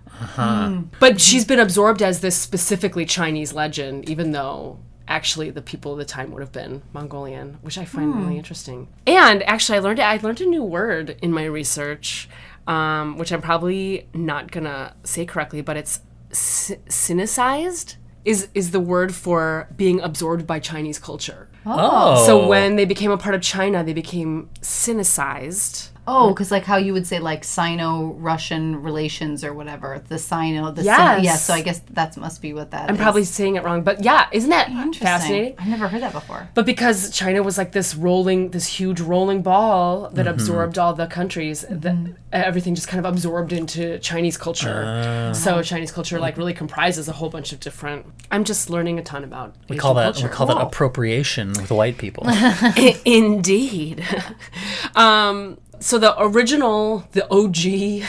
But 1.00 1.20
she's 1.20 1.44
been 1.44 1.60
absorbed 1.60 2.02
as 2.02 2.20
this 2.20 2.36
specifically 2.36 3.04
Chinese 3.04 3.52
legend, 3.52 4.08
even 4.08 4.32
though 4.32 4.78
actually 5.08 5.50
the 5.50 5.62
people 5.62 5.92
of 5.92 5.98
the 5.98 6.04
time 6.04 6.30
would 6.30 6.40
have 6.40 6.52
been 6.52 6.82
Mongolian, 6.92 7.58
which 7.62 7.78
I 7.78 7.84
find 7.84 8.14
really 8.14 8.36
interesting. 8.36 8.88
And 9.06 9.42
actually, 9.44 9.78
I 9.78 9.80
learned 9.80 10.00
I 10.00 10.18
learned 10.18 10.40
a 10.40 10.46
new 10.46 10.62
word 10.62 11.16
in 11.22 11.32
my 11.32 11.44
research, 11.44 12.28
um, 12.66 13.16
which 13.18 13.32
I'm 13.32 13.42
probably 13.42 14.08
not 14.14 14.50
gonna 14.50 14.94
say 15.04 15.24
correctly, 15.24 15.62
but 15.62 15.76
it's 15.76 16.00
sinicized. 16.30 17.96
Is, 18.24 18.48
is 18.52 18.72
the 18.72 18.80
word 18.80 19.14
for 19.14 19.68
being 19.74 20.00
absorbed 20.00 20.46
by 20.46 20.58
Chinese 20.58 20.98
culture. 20.98 21.48
Oh. 21.64 22.26
So 22.26 22.46
when 22.46 22.76
they 22.76 22.84
became 22.84 23.10
a 23.10 23.16
part 23.16 23.34
of 23.34 23.40
China, 23.40 23.82
they 23.82 23.94
became 23.94 24.50
sinicized. 24.60 25.88
Oh, 26.10 26.30
because 26.30 26.50
like 26.50 26.64
how 26.64 26.76
you 26.76 26.94
would 26.94 27.06
say 27.06 27.18
like 27.18 27.44
Sino-Russian 27.44 28.82
relations 28.82 29.44
or 29.44 29.52
whatever. 29.52 30.02
The 30.08 30.18
Sino, 30.18 30.70
the 30.70 30.82
Yes. 30.82 31.16
Sin- 31.16 31.24
yeah. 31.24 31.36
So 31.36 31.52
I 31.52 31.60
guess 31.60 31.80
that 31.90 32.16
must 32.16 32.40
be 32.40 32.54
what 32.54 32.70
that 32.70 32.88
I'm 32.88 32.96
is. 32.96 33.00
probably 33.00 33.24
saying 33.24 33.56
it 33.56 33.64
wrong, 33.64 33.82
but 33.82 34.02
yeah, 34.02 34.26
isn't 34.32 34.48
that 34.48 34.70
Interesting. 34.70 35.06
fascinating? 35.06 35.54
I've 35.58 35.68
never 35.68 35.86
heard 35.86 36.00
that 36.02 36.12
before. 36.12 36.48
But 36.54 36.64
because 36.64 37.10
China 37.10 37.42
was 37.42 37.58
like 37.58 37.72
this 37.72 37.94
rolling, 37.94 38.50
this 38.50 38.66
huge 38.66 39.00
rolling 39.00 39.42
ball 39.42 40.08
that 40.10 40.24
mm-hmm. 40.24 40.34
absorbed 40.34 40.78
all 40.78 40.94
the 40.94 41.06
countries, 41.06 41.64
mm-hmm. 41.68 41.80
that 41.80 41.96
everything 42.32 42.74
just 42.74 42.88
kind 42.88 43.04
of 43.04 43.12
absorbed 43.12 43.52
into 43.52 43.98
Chinese 43.98 44.38
culture. 44.38 44.84
Ah. 44.86 45.32
So 45.32 45.62
Chinese 45.62 45.92
culture 45.92 46.18
like 46.18 46.38
really 46.38 46.54
comprises 46.54 47.08
a 47.08 47.12
whole 47.12 47.28
bunch 47.28 47.52
of 47.52 47.60
different. 47.60 48.06
I'm 48.30 48.44
just 48.44 48.70
learning 48.70 48.98
a 48.98 49.02
ton 49.02 49.24
about. 49.24 49.54
we 49.68 49.76
call 49.76 49.92
that 49.94 50.14
culture. 50.14 50.28
we 50.28 50.32
call 50.32 50.46
that 50.46 50.58
appropriation 50.58 51.48
with 51.48 51.70
white 51.70 51.98
people. 51.98 52.26
Indeed. 53.04 54.04
um, 54.96 55.58
so 55.80 55.98
the 55.98 56.14
original, 56.20 57.04
the 57.12 57.24
OG 57.24 57.54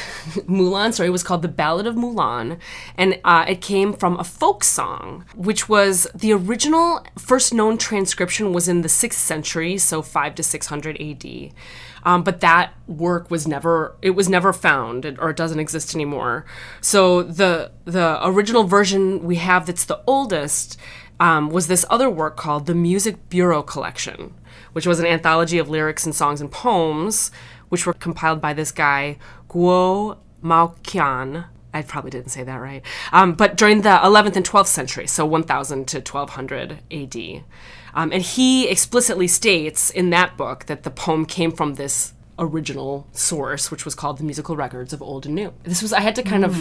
Mulan 0.48 0.94
story 0.94 1.10
was 1.10 1.24
called 1.24 1.42
The 1.42 1.48
Ballad 1.48 1.88
of 1.88 1.96
Mulan, 1.96 2.60
and 2.98 3.20
uh, 3.24 3.46
it 3.48 3.62
came 3.62 3.94
from 3.94 4.20
a 4.20 4.24
folk 4.24 4.64
song, 4.64 5.26
which 5.36 5.70
was 5.70 6.08
the 6.14 6.34
original 6.34 7.06
first 7.18 7.54
known 7.54 7.78
transcription 7.78 8.54
was 8.54 8.68
in 8.68 8.82
the 8.82 8.90
sixth 8.90 9.20
century, 9.20 9.78
so 9.78 10.02
five 10.02 10.36
to 10.36 10.44
six 10.44 10.68
hundred 10.68 10.98
A.D. 11.00 11.52
Um, 12.04 12.24
but 12.24 12.40
that 12.42 12.74
work 12.88 13.30
was 13.30 13.48
never 13.48 13.96
it 14.02 14.12
was 14.12 14.30
never 14.30 14.54
found 14.54 15.06
or 15.20 15.30
it 15.30 15.38
doesn't 15.38 15.60
exist 15.60 15.94
anymore. 15.94 16.46
So 16.82 17.24
the 17.24 17.72
the 17.86 18.26
original 18.26 18.64
version 18.64 19.24
we 19.24 19.36
have 19.36 19.66
that's 19.66 19.86
the 19.86 20.02
oldest 20.08 20.78
um, 21.20 21.50
was 21.50 21.68
this 21.68 21.86
other 21.90 22.10
work 22.10 22.38
called 22.38 22.66
the 22.66 22.76
Music 22.76 23.30
Bureau 23.30 23.62
Collection, 23.62 24.34
which 24.74 24.88
was 24.88 25.00
an 25.00 25.06
anthology 25.06 25.58
of 25.58 25.70
lyrics 25.70 26.06
and 26.06 26.16
songs 26.16 26.40
and 26.40 26.52
poems, 26.52 27.32
which 27.70 27.86
were 27.86 27.94
compiled 27.94 28.42
by 28.42 28.54
this 28.54 28.72
guy, 28.72 29.18
Guo 29.50 30.18
Maoqian. 30.44 31.46
I 31.74 31.82
probably 31.84 32.12
didn't 32.12 32.30
say 32.30 32.44
that 32.44 32.56
right. 32.56 32.82
Um, 33.12 33.34
but 33.34 33.56
during 33.56 33.82
the 33.82 33.90
11th 33.90 34.36
and 34.36 34.46
12th 34.46 34.68
century, 34.68 35.08
so 35.08 35.26
1000 35.26 35.88
to 35.90 35.98
1200 35.98 36.80
AD. 36.92 37.44
Um, 37.94 38.12
and 38.12 38.22
he 38.22 38.68
explicitly 38.68 39.28
states 39.28 39.90
in 39.90 40.10
that 40.10 40.36
book 40.36 40.66
that 40.66 40.84
the 40.84 40.92
poem 40.92 41.26
came 41.26 41.52
from 41.52 41.76
this 41.76 42.14
original 42.40 43.08
source, 43.12 43.70
which 43.70 43.86
was 43.86 43.96
called 43.96 44.18
the 44.18 44.24
Musical 44.24 44.56
Records 44.56 44.94
of 44.94 45.02
Old 45.02 45.26
and 45.26 45.36
New. 45.36 45.54
This 45.64 45.82
was, 45.82 45.94
I 45.94 46.00
had 46.00 46.16
to 46.16 46.24
kind 46.24 46.46
of 46.46 46.56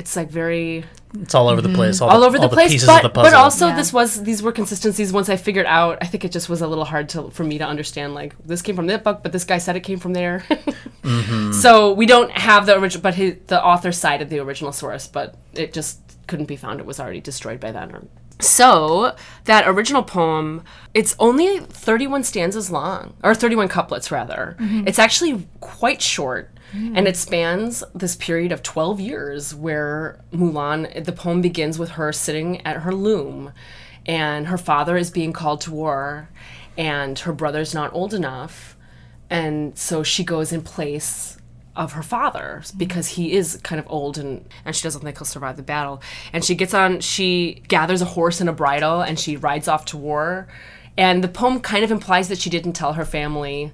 it's 0.00 0.16
like 0.16 0.30
very 0.30 0.84
It's 1.24 1.34
all 1.34 1.48
over 1.48 1.60
the 1.62 1.74
place. 1.78 2.00
All, 2.00 2.08
all 2.10 2.20
the, 2.20 2.26
over 2.26 2.38
the 2.38 2.44
all 2.44 2.56
place. 2.58 2.72
pieces 2.72 2.86
but 2.88 3.04
of 3.04 3.12
the 3.12 3.14
puzzle. 3.16 3.30
but 3.30 3.36
also 3.36 3.66
Yeah. 3.68 3.76
this 3.76 3.92
was 3.92 4.22
these 4.28 4.40
were 4.42 4.52
consistencies. 4.52 5.12
Once 5.12 5.28
I 5.28 5.36
figured 5.36 5.66
out, 5.66 5.98
I 6.04 6.06
think 6.10 6.24
it 6.24 6.32
just 6.32 6.48
was 6.48 6.60
a 6.62 6.66
little 6.66 6.84
hard 6.92 7.06
to 7.10 7.30
for 7.30 7.44
me 7.44 7.58
to 7.58 7.66
understand. 7.74 8.14
Like 8.14 8.32
this 8.50 8.62
came 8.62 8.76
from 8.76 8.86
that 8.88 9.02
book, 9.04 9.18
but 9.22 9.30
this 9.32 9.44
guy 9.44 9.58
said 9.58 9.76
it 9.76 9.84
came 9.90 9.98
from 10.04 10.14
there. 10.14 10.44
Mm-hmm. 11.02 11.52
So 11.52 11.92
we 11.94 12.04
don't 12.06 12.30
have 12.30 12.66
the 12.66 12.74
original, 12.78 13.02
but 13.02 13.14
his, 13.14 13.36
the 13.46 13.58
author 13.64 13.90
cited 13.90 14.28
the 14.28 14.38
original 14.38 14.70
source, 14.70 15.06
but 15.08 15.34
it 15.54 15.72
just 15.72 15.98
couldn't 16.26 16.44
be 16.44 16.56
found. 16.56 16.78
It 16.78 16.84
was 16.86 17.00
already 17.00 17.22
destroyed 17.22 17.58
by 17.58 17.72
then. 17.72 17.90
Or, 17.94 18.02
so 18.38 19.16
that 19.46 19.66
original 19.66 20.02
poem, 20.02 20.62
it's 20.92 21.16
only 21.18 21.60
31 21.60 22.24
stanzas 22.24 22.70
long, 22.70 23.14
or 23.24 23.34
31 23.34 23.68
couplets 23.68 24.10
rather. 24.12 24.56
It's 24.60 24.98
actually 24.98 25.46
quite 25.60 26.02
short. 26.02 26.50
Hmm. 26.72 26.96
And 26.96 27.08
it 27.08 27.16
spans 27.16 27.82
this 27.94 28.16
period 28.16 28.52
of 28.52 28.62
12 28.62 29.00
years 29.00 29.54
where 29.54 30.20
Mulan, 30.32 31.04
the 31.04 31.12
poem 31.12 31.40
begins 31.40 31.78
with 31.78 31.90
her 31.90 32.12
sitting 32.12 32.64
at 32.66 32.78
her 32.78 32.94
loom 32.94 33.52
and 34.06 34.46
her 34.46 34.58
father 34.58 34.96
is 34.96 35.10
being 35.10 35.32
called 35.32 35.60
to 35.62 35.70
war 35.70 36.28
and 36.78 37.18
her 37.20 37.32
brother's 37.32 37.74
not 37.74 37.92
old 37.92 38.14
enough. 38.14 38.76
And 39.28 39.76
so 39.78 40.02
she 40.02 40.24
goes 40.24 40.52
in 40.52 40.62
place 40.62 41.38
of 41.76 41.92
her 41.92 42.02
father 42.02 42.62
hmm. 42.70 42.78
because 42.78 43.08
he 43.08 43.32
is 43.32 43.58
kind 43.62 43.78
of 43.78 43.86
old 43.88 44.18
and, 44.18 44.48
and 44.64 44.74
she 44.74 44.82
doesn't 44.82 45.02
think 45.02 45.18
he'll 45.18 45.24
survive 45.24 45.56
the 45.56 45.62
battle. 45.62 46.02
And 46.32 46.44
she 46.44 46.54
gets 46.54 46.74
on, 46.74 47.00
she 47.00 47.62
gathers 47.68 48.02
a 48.02 48.06
horse 48.06 48.40
and 48.40 48.48
a 48.48 48.52
bridle 48.52 49.00
and 49.00 49.18
she 49.18 49.36
rides 49.36 49.68
off 49.68 49.84
to 49.86 49.96
war. 49.96 50.48
And 50.96 51.24
the 51.24 51.28
poem 51.28 51.60
kind 51.60 51.84
of 51.84 51.90
implies 51.90 52.28
that 52.28 52.38
she 52.38 52.50
didn't 52.50 52.72
tell 52.74 52.94
her 52.94 53.04
family 53.04 53.72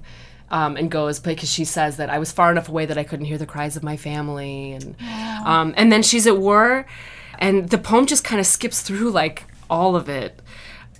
um, 0.49 0.77
and 0.77 0.89
goes 0.89 1.19
because 1.19 1.51
she 1.51 1.65
says 1.65 1.97
that 1.97 2.09
I 2.09 2.19
was 2.19 2.31
far 2.31 2.51
enough 2.51 2.69
away 2.69 2.85
that 2.85 2.97
I 2.97 3.03
couldn't 3.03 3.25
hear 3.25 3.37
the 3.37 3.45
cries 3.45 3.75
of 3.75 3.83
my 3.83 3.97
family. 3.97 4.73
And, 4.73 4.95
um, 5.45 5.73
and 5.77 5.91
then 5.91 6.03
she's 6.03 6.27
at 6.27 6.37
war 6.37 6.85
and 7.39 7.69
the 7.69 7.77
poem 7.77 8.05
just 8.05 8.23
kind 8.23 8.39
of 8.39 8.45
skips 8.45 8.81
through 8.81 9.11
like 9.11 9.43
all 9.69 9.95
of 9.95 10.09
it. 10.09 10.41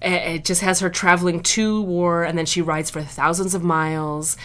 It 0.02 0.36
it 0.36 0.46
just 0.46 0.62
has 0.62 0.80
her 0.80 0.90
traveling 0.90 1.42
to 1.42 1.82
war 1.82 2.24
and 2.24 2.38
then 2.38 2.46
she 2.46 2.62
rides 2.62 2.90
for 2.90 3.02
thousands 3.02 3.56
of 3.56 3.64
miles 3.64 4.38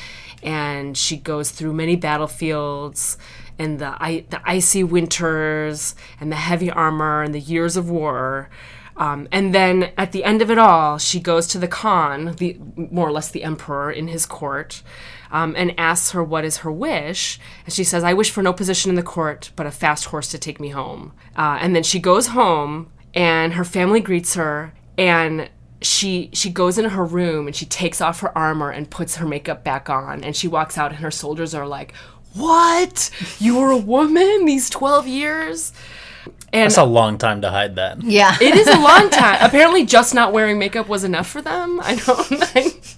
and 0.43 0.97
she 0.97 1.17
goes 1.17 1.51
through 1.51 1.73
many 1.73 1.97
battlefields 1.97 3.19
and 3.59 3.79
the 3.79 4.25
the 4.31 4.41
icy 4.45 4.83
winters 4.83 5.95
and 6.21 6.33
the 6.33 6.37
heavy 6.37 6.71
armor 6.71 7.23
and 7.23 7.35
the 7.35 7.41
years 7.41 7.77
of 7.77 7.91
war 7.91 8.49
um, 8.97 9.27
and 9.33 9.55
then 9.55 9.93
at 9.97 10.13
the 10.13 10.25
end 10.25 10.43
of 10.43 10.51
it 10.51 10.59
all 10.59 10.99
she 10.99 11.21
goes 11.21 11.47
to 11.47 11.59
the 11.59 11.69
khan 11.69 12.35
the 12.37 12.59
more 12.77 13.09
or 13.09 13.13
less 13.13 13.31
the 13.31 13.43
emperor 13.45 13.91
in 13.91 14.09
his 14.09 14.27
court 14.27 14.83
um, 15.33 15.55
and 15.57 15.75
asks 15.79 16.11
her 16.11 16.23
what 16.23 16.45
is 16.45 16.59
her 16.59 16.71
wish. 16.71 17.41
And 17.65 17.73
she 17.73 17.85
says 17.85 18.05
i 18.05 18.13
wish 18.13 18.31
for 18.31 18.43
no 18.43 18.53
position 18.53 18.91
in 18.91 18.95
the 18.95 19.03
court 19.03 19.51
but 19.57 19.67
a 19.67 19.71
fast 19.71 20.07
horse 20.07 20.29
to 20.29 20.39
take 20.39 20.61
me 20.61 20.69
home. 20.69 21.13
Uh, 21.37 21.59
and 21.61 21.75
then 21.75 21.83
she 21.83 21.99
goes 21.99 22.29
home 22.29 22.93
and 23.15 23.55
her 23.55 23.65
family 23.65 24.01
greets 24.01 24.35
her 24.35 24.75
and 24.97 25.51
she 25.81 26.31
she 26.33 26.49
goes 26.51 26.79
into 26.79 26.91
her 26.91 27.05
room 27.05 27.47
and 27.47 27.57
she 27.57 27.67
takes 27.67 28.01
off 28.01 28.21
her 28.21 28.37
armor 28.39 28.71
and 28.71 28.91
puts 28.91 29.17
her 29.17 29.27
makeup 29.27 29.65
back 29.65 29.91
on 29.91 30.23
and 30.23 30.37
she 30.37 30.47
walks 30.47 30.79
out 30.79 30.93
and 30.93 31.01
her 31.01 31.11
soldiers 31.11 31.55
are 31.55 31.67
like 31.67 31.93
what? 32.35 33.11
You 33.39 33.59
were 33.59 33.71
a 33.71 33.77
woman 33.77 34.47
these 34.47 34.71
12 34.71 35.07
years 35.07 35.73
and 36.53 36.65
That's 36.71 36.77
a 36.77 36.85
long 36.85 37.17
time 37.17 37.41
to 37.41 37.51
hide 37.51 37.77
that. 37.77 38.03
Yeah. 38.03 38.37
it 38.41 38.55
is 38.55 38.67
a 38.67 38.79
long 38.79 39.09
time 39.23 39.39
apparently 39.41 39.85
just 39.87 40.15
not 40.15 40.33
wearing 40.33 40.59
makeup 40.59 40.89
was 40.89 41.05
enough 41.05 41.27
for 41.29 41.41
them 41.43 41.81
i 41.83 41.95
don't 41.97 42.97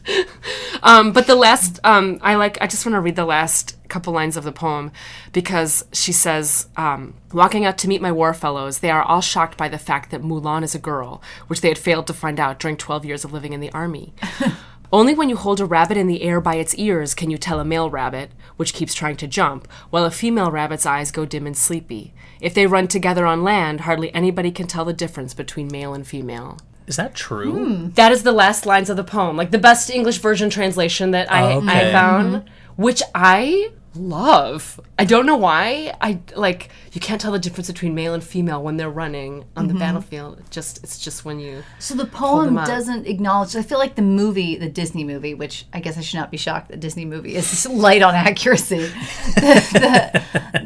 um, 0.83 1.13
but 1.13 1.27
the 1.27 1.35
last 1.35 1.81
um, 1.85 2.19
i 2.23 2.35
like 2.35 2.59
i 2.61 2.67
just 2.67 2.85
want 2.85 2.95
to 2.95 3.01
read 3.01 3.17
the 3.17 3.25
last 3.25 3.77
couple 3.89 4.13
lines 4.13 4.37
of 4.37 4.45
the 4.45 4.53
poem 4.53 4.91
because 5.33 5.85
she 5.93 6.11
says 6.13 6.67
um, 6.77 7.15
walking 7.33 7.65
out 7.65 7.79
to 7.79 7.87
meet 7.89 8.03
my 8.03 8.11
war 8.11 8.35
fellows 8.35 8.81
they 8.81 8.91
are 8.91 9.03
all 9.03 9.21
shocked 9.21 9.57
by 9.57 9.69
the 9.69 9.79
fact 9.79 10.11
that 10.11 10.23
mulan 10.23 10.63
is 10.65 10.75
a 10.75 10.79
girl 10.79 11.23
which 11.47 11.61
they 11.61 11.69
had 11.69 11.79
failed 11.79 12.07
to 12.07 12.13
find 12.13 12.41
out 12.41 12.59
during 12.59 12.77
12 12.77 13.05
years 13.05 13.25
of 13.25 13.33
living 13.33 13.53
in 13.53 13.61
the 13.61 13.71
army 13.73 14.13
only 14.95 15.13
when 15.13 15.29
you 15.29 15.37
hold 15.37 15.61
a 15.61 15.67
rabbit 15.67 15.97
in 15.97 16.07
the 16.07 16.23
air 16.23 16.41
by 16.41 16.55
its 16.55 16.73
ears 16.77 17.15
can 17.15 17.29
you 17.29 17.37
tell 17.37 17.59
a 17.59 17.65
male 17.65 17.91
rabbit, 17.91 18.31
which 18.57 18.73
keeps 18.73 18.95
trying 18.95 19.17
to 19.17 19.27
jump, 19.27 19.67
while 19.91 20.05
a 20.05 20.11
female 20.11 20.53
rabbit's 20.53 20.87
eyes 20.87 21.11
go 21.11 21.27
dim 21.27 21.49
and 21.49 21.57
sleepy. 21.57 22.15
If 22.41 22.55
they 22.55 22.69
run 22.69 22.87
together 22.87 23.27
on 23.27 23.43
land, 23.43 23.81
hardly 23.81 24.15
anybody 24.15 24.53
can 24.53 24.69
tell 24.69 24.85
the 24.85 24.93
difference 24.93 25.35
between 25.35 25.67
male 25.67 25.95
and 25.95 26.07
female. 26.07 26.59
Is 26.87 26.95
that 26.95 27.17
true? 27.17 27.53
Hmm. 27.53 27.91
That 27.91 28.13
is 28.13 28.23
the 28.23 28.31
last 28.31 28.67
lines 28.67 28.89
of 28.89 28.97
the 28.97 29.03
poem, 29.03 29.37
like 29.37 29.51
the 29.51 29.59
best 29.59 29.91
English 29.91 30.19
version 30.19 30.49
translation 30.49 31.11
that 31.11 31.29
I, 31.33 31.55
Okay. 31.55 31.89
I 31.89 31.93
found, 31.93 32.35
mm-hmm. 32.37 32.83
which 32.83 33.03
I 33.17 33.73
love. 33.97 34.81
I 34.99 35.05
don't 35.05 35.27
know 35.27 35.37
why. 35.37 35.95
I 36.01 36.21
like 36.37 36.71
you 36.93 37.01
can't 37.01 37.21
tell 37.21 37.33
the 37.33 37.39
difference 37.39 37.69
between 37.69 37.95
male 37.95 38.15
and 38.15 38.23
female 38.23 38.63
when 38.63 38.77
they're 38.77 38.91
running 38.91 39.45
on 39.57 39.67
the 39.67 39.73
mm-hmm. 39.73 39.81
battlefield. 39.81 40.39
It 40.39 40.51
just 40.51 40.83
it's 40.85 40.99
just 40.99 41.25
when 41.25 41.39
you 41.41 41.63
So 41.79 41.95
the 41.95 42.07
poem 42.07 42.57
up. 42.59 42.67
doesn't 42.67 43.07
acknowledge. 43.07 43.57
I 43.57 43.63
feel 43.63 43.79
like 43.79 43.95
the 43.95 44.03
movie, 44.03 44.57
the 44.57 44.69
Disney 44.69 45.05
movie, 45.05 45.35
which 45.35 45.67
I 45.73 45.81
guess 45.81 45.99
I 45.99 46.01
should 46.01 46.19
not 46.19 46.31
be 46.31 46.37
shocked 46.37 46.69
that 46.69 46.81
Disney 46.81 47.05
movie 47.05 47.35
is 47.37 47.67
light 47.71 48.03
on 48.03 48.15
accuracy. 48.15 48.79
The- 49.35 50.23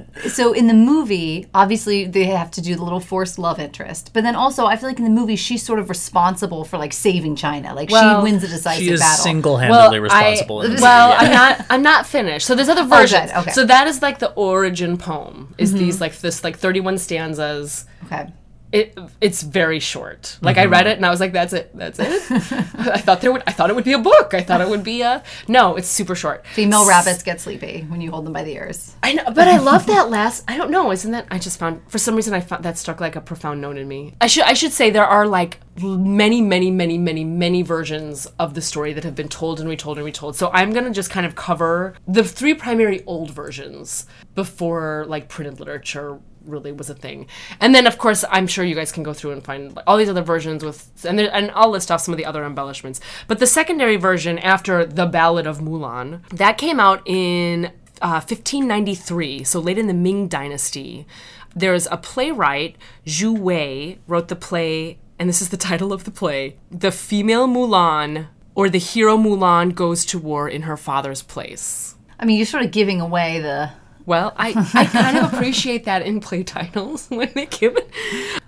the- 0.25 0.29
so 0.29 0.53
in 0.53 0.67
the 0.67 0.75
movie, 0.75 1.47
obviously 1.55 2.05
they 2.05 2.25
have 2.25 2.51
to 2.53 2.61
do 2.61 2.75
the 2.75 2.83
little 2.83 3.01
forced 3.01 3.39
love 3.39 3.59
interest, 3.61 4.11
but 4.13 4.23
then 4.25 4.35
also 4.35 4.67
I 4.67 4.77
feel 4.77 4.89
like 4.89 4.99
in 4.99 5.05
the 5.05 5.11
movie 5.11 5.37
she's 5.37 5.63
sort 5.63 5.79
of 5.79 5.89
responsible 5.89 6.65
for 6.65 6.77
like 6.79 6.93
saving 6.93 7.37
China. 7.37 7.75
Like 7.75 7.91
Well, 7.91 8.21
she 8.21 8.25
wins 8.25 8.43
a 8.45 8.49
decisive 8.49 8.83
She 8.85 8.91
is 8.93 9.01
battle. 9.01 9.25
single-handedly 9.25 9.99
responsible. 10.01 10.61
I, 10.61 10.69
well, 10.69 10.69
movie, 10.71 10.83
yeah. 10.83 11.19
I'm 11.19 11.31
not. 11.33 11.67
I'm 11.71 11.83
not 11.83 12.07
finished. 12.07 12.47
So 12.47 12.55
there's 12.55 12.69
other 12.69 12.85
versions. 12.97 13.15
okay. 13.15 13.18
So 13.53 13.65
that 13.65 13.87
is 13.87 14.03
like 14.03 14.19
the 14.19 14.33
origin 14.33 14.97
poem. 14.99 15.55
Is 15.59 15.71
mm-hmm. 15.71 15.79
these 15.79 16.01
like 16.01 16.19
this 16.19 16.45
like 16.45 16.59
31 16.59 16.99
stanzas. 16.99 17.87
okay. 18.07 18.33
It 18.71 18.99
it's 19.21 19.43
very 19.43 19.81
short. 19.81 20.39
Like 20.43 20.59
I 20.59 20.67
read 20.67 20.81
mm-hmm. 20.81 20.89
it 20.89 20.97
and 20.99 21.07
I 21.07 21.11
was 21.11 21.21
like, 21.21 21.33
that's 21.33 21.53
it. 21.53 21.71
That's 21.75 21.99
it. 21.99 22.07
I 22.79 22.99
thought 22.99 23.21
there 23.21 23.33
would. 23.33 23.43
I 23.47 23.53
thought 23.53 23.71
it 23.71 23.77
would 23.77 23.85
be 23.85 23.95
a 23.95 23.99
book. 23.99 24.35
I 24.35 24.43
thought 24.43 24.61
it 24.61 24.69
would 24.69 24.85
be 24.85 25.03
a. 25.03 25.23
No, 25.49 25.77
it's 25.77 25.89
super 25.89 26.15
short. 26.15 26.47
Female 26.47 26.87
rabbits 26.87 27.23
get 27.23 27.41
sleepy 27.41 27.83
when 27.89 28.01
you 28.01 28.11
hold 28.11 28.27
them 28.27 28.35
by 28.35 28.45
the 28.45 28.55
ears. 28.55 28.95
I 29.03 29.15
know, 29.15 29.25
but 29.25 29.49
I 29.49 29.57
love 29.57 29.87
that 29.87 30.11
last. 30.11 30.45
I 30.49 30.59
don't 30.59 30.71
know. 30.71 30.93
Isn't 30.93 31.13
that? 31.13 31.27
I 31.31 31.39
just 31.39 31.59
found 31.59 31.81
for 31.89 31.99
some 31.99 32.15
reason 32.15 32.35
I 32.35 32.41
found 32.41 32.65
that 32.65 32.77
struck 32.77 33.01
like 33.01 33.17
a 33.17 33.21
profound 33.23 33.61
note 33.61 33.79
in 33.79 33.89
me. 33.89 34.15
I 34.21 34.27
should 34.27 34.45
I 34.45 34.53
should 34.53 34.73
say 34.73 34.91
there 34.91 35.07
are 35.07 35.27
like 35.27 35.61
many 35.81 36.43
many 36.43 36.71
many 36.71 36.99
many 36.99 37.25
many 37.25 37.63
versions 37.63 38.27
of 38.39 38.55
the 38.55 38.61
story 38.61 38.93
that 38.93 39.05
have 39.05 39.15
been 39.15 39.29
told 39.29 39.61
and 39.61 39.69
retold 39.69 39.97
and 39.97 40.05
retold. 40.05 40.37
So 40.37 40.51
I'm 40.53 40.73
gonna 40.73 40.91
just 40.91 41.11
kind 41.11 41.25
of 41.25 41.35
cover 41.35 41.95
the 42.07 42.25
three 42.25 42.55
primary 42.55 43.03
old 43.07 43.31
versions 43.31 44.07
before 44.35 45.07
like 45.09 45.29
printed 45.29 45.59
literature 45.59 46.21
really 46.49 46.73
was 46.73 46.91
a 46.91 46.95
thing. 46.95 47.27
And 47.61 47.75
then 47.75 47.87
of 47.87 47.99
course 47.99 48.25
I'm 48.31 48.47
sure 48.47 48.65
you 48.65 48.75
guys 48.75 48.93
can 48.93 49.03
go 49.03 49.13
through 49.13 49.33
and 49.33 49.45
find 49.45 49.77
like, 49.77 49.85
all 49.87 49.97
these 49.97 50.09
other 50.09 50.23
versions 50.23 50.65
with 50.65 50.91
and 51.05 51.19
there, 51.19 51.31
and 51.33 51.51
I'll 51.55 51.71
list 51.71 51.91
off 51.91 52.01
some 52.01 52.15
of 52.15 52.19
the 52.19 52.27
other 52.27 52.45
embellishments. 52.45 53.01
But 53.27 53.39
the 53.39 53.47
secondary 53.47 53.97
version 53.97 54.39
after 54.39 54.85
the 54.85 55.07
Ballad 55.07 55.47
of 55.47 55.59
Mulan 55.59 56.29
that 56.31 56.59
came 56.59 56.81
out 56.81 57.03
in 57.07 57.73
uh, 58.01 58.21
1593, 58.21 59.45
so 59.45 59.61
late 59.61 59.79
in 59.79 59.87
the 59.87 59.95
Ming 59.95 60.29
Dynasty. 60.29 61.07
There's 61.55 61.87
a 61.91 61.97
playwright, 61.97 62.77
Zhu 63.07 63.37
Wei, 63.37 63.99
wrote 64.07 64.29
the 64.29 64.37
play, 64.37 64.99
and 65.19 65.29
this 65.29 65.43
is 65.43 65.49
the 65.49 65.57
title 65.69 65.93
of 65.93 66.05
the 66.05 66.11
play 66.11 66.57
The 66.71 66.93
Female 66.93 67.49
Mulan, 67.49 68.29
or 68.55 68.69
The 68.69 68.79
Hero 68.79 69.17
Mulan 69.17 69.75
Goes 69.75 70.05
to 70.07 70.19
War 70.19 70.49
in 70.49 70.63
Her 70.63 70.77
Father's 70.77 71.23
Place. 71.23 71.97
I 72.19 72.25
mean, 72.25 72.37
you're 72.37 72.47
sort 72.47 72.65
of 72.65 72.71
giving 72.71 73.01
away 73.01 73.41
the. 73.41 73.71
Well, 74.09 74.33
I, 74.39 74.55
I 74.73 74.87
kind 74.87 75.19
of 75.19 75.35
appreciate 75.35 75.85
that 75.85 76.01
in 76.01 76.21
play 76.21 76.43
titles 76.43 77.07
when 77.11 77.31
they 77.35 77.45
give 77.45 77.77
it. 77.77 77.91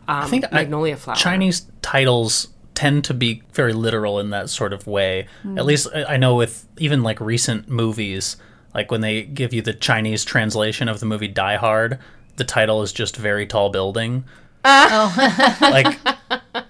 Um, 0.09 0.25
I 0.25 0.27
think 0.27 0.47
I- 0.51 0.55
Magnolia 0.55 0.97
Flower. 0.97 1.17
Chinese 1.17 1.67
titles 1.83 2.49
tend 2.75 3.05
to 3.05 3.13
be 3.13 3.43
very 3.53 3.75
literal 3.75 4.19
in 4.21 4.31
that 4.31 4.49
sort 4.49 4.73
of 4.73 4.87
way. 4.87 5.27
At 5.59 5.67
least 5.67 5.87
I 5.95 6.15
I 6.15 6.17
know 6.17 6.35
with 6.35 6.67
even 6.79 7.03
like 7.03 7.21
recent 7.21 7.69
movies, 7.69 8.39
like 8.75 8.91
when 8.91 9.03
they 9.03 9.23
give 9.23 9.53
you 9.53 9.61
the 9.61 9.75
Chinese 9.75 10.25
translation 10.25 10.89
of 10.89 10.99
the 10.99 11.05
movie 11.07 11.29
Die 11.29 11.57
Hard, 11.57 11.99
the 12.37 12.45
title 12.45 12.81
is 12.81 12.91
just 12.93 13.17
very 13.17 13.45
tall 13.47 13.69
building. 13.69 14.25
like 14.65 15.99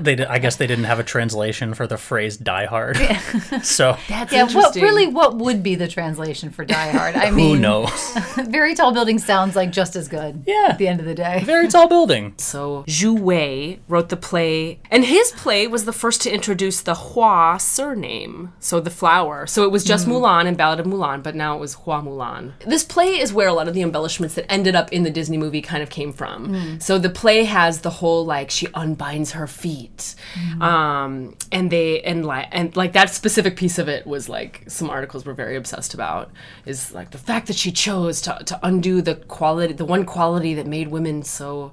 they 0.00 0.16
di- 0.16 0.24
I 0.24 0.38
guess 0.38 0.56
they 0.56 0.66
didn't 0.66 0.84
have 0.84 0.98
a 0.98 1.04
translation 1.04 1.74
for 1.74 1.86
the 1.86 1.96
phrase 1.96 2.36
Die 2.36 2.64
Hard. 2.66 2.96
so 3.62 3.96
That's 4.08 4.32
Yeah, 4.32 4.46
what 4.46 4.74
really? 4.76 5.06
What 5.06 5.36
would 5.36 5.62
be 5.62 5.74
the 5.74 5.88
translation 5.88 6.50
for 6.50 6.64
Die 6.64 6.90
Hard? 6.90 7.16
I 7.16 7.30
mean, 7.32 7.56
who 7.56 7.60
knows? 7.60 7.90
very 8.48 8.74
tall 8.74 8.92
building 8.92 9.18
sounds 9.18 9.56
like 9.56 9.72
just 9.72 9.96
as 9.96 10.08
good. 10.08 10.44
Yeah. 10.46 10.68
At 10.70 10.78
the 10.78 10.88
end 10.88 11.00
of 11.00 11.06
the 11.06 11.14
day. 11.14 11.42
very 11.44 11.68
tall 11.68 11.88
building. 11.88 12.34
So 12.38 12.84
Zhu 12.86 13.18
Wei 13.18 13.80
wrote 13.88 14.08
the 14.08 14.16
play, 14.16 14.80
and 14.90 15.04
his 15.04 15.32
play 15.32 15.66
was 15.66 15.84
the 15.84 15.92
first 15.92 16.22
to 16.22 16.32
introduce 16.32 16.80
the 16.80 16.94
Hua 16.94 17.58
surname, 17.58 18.52
so 18.60 18.80
the 18.80 18.90
flower. 18.90 19.46
So 19.46 19.64
it 19.64 19.70
was 19.70 19.84
just 19.84 20.06
mm-hmm. 20.06 20.24
Mulan 20.24 20.46
and 20.46 20.56
Ballad 20.56 20.80
of 20.80 20.86
Mulan, 20.86 21.22
but 21.22 21.34
now 21.34 21.56
it 21.56 21.60
was 21.60 21.74
Hua 21.74 22.02
Mulan. 22.02 22.52
This 22.66 22.84
play 22.84 23.18
is 23.18 23.32
where 23.32 23.48
a 23.48 23.52
lot 23.52 23.68
of 23.68 23.74
the 23.74 23.82
embellishments 23.82 24.34
that 24.34 24.50
ended 24.50 24.74
up 24.74 24.92
in 24.92 25.02
the 25.02 25.10
Disney 25.10 25.38
movie 25.38 25.62
kind 25.62 25.82
of 25.82 25.90
came 25.90 26.12
from. 26.12 26.48
Mm. 26.48 26.82
So 26.82 26.98
the 26.98 27.10
play 27.10 27.44
has 27.44 27.80
the 27.80 27.90
whole 27.90 28.24
like 28.24 28.50
she 28.50 28.68
unbinds 28.74 29.32
her 29.32 29.46
feet 29.46 29.85
um, 30.60 31.36
and 31.52 31.70
they 31.70 32.00
and 32.02 32.24
like 32.24 32.48
and 32.52 32.76
like 32.76 32.92
that 32.92 33.10
specific 33.10 33.56
piece 33.56 33.78
of 33.78 33.88
it 33.88 34.06
was 34.06 34.28
like 34.28 34.64
some 34.68 34.90
articles 34.90 35.24
were 35.24 35.34
very 35.34 35.56
obsessed 35.56 35.94
about 35.94 36.30
is 36.64 36.92
like 36.92 37.10
the 37.10 37.18
fact 37.18 37.46
that 37.46 37.56
she 37.56 37.72
chose 37.72 38.20
to 38.22 38.38
to 38.46 38.58
undo 38.62 39.02
the 39.02 39.14
quality, 39.14 39.72
the 39.72 39.84
one 39.84 40.04
quality 40.04 40.54
that 40.54 40.66
made 40.66 40.88
women 40.88 41.22
so 41.22 41.72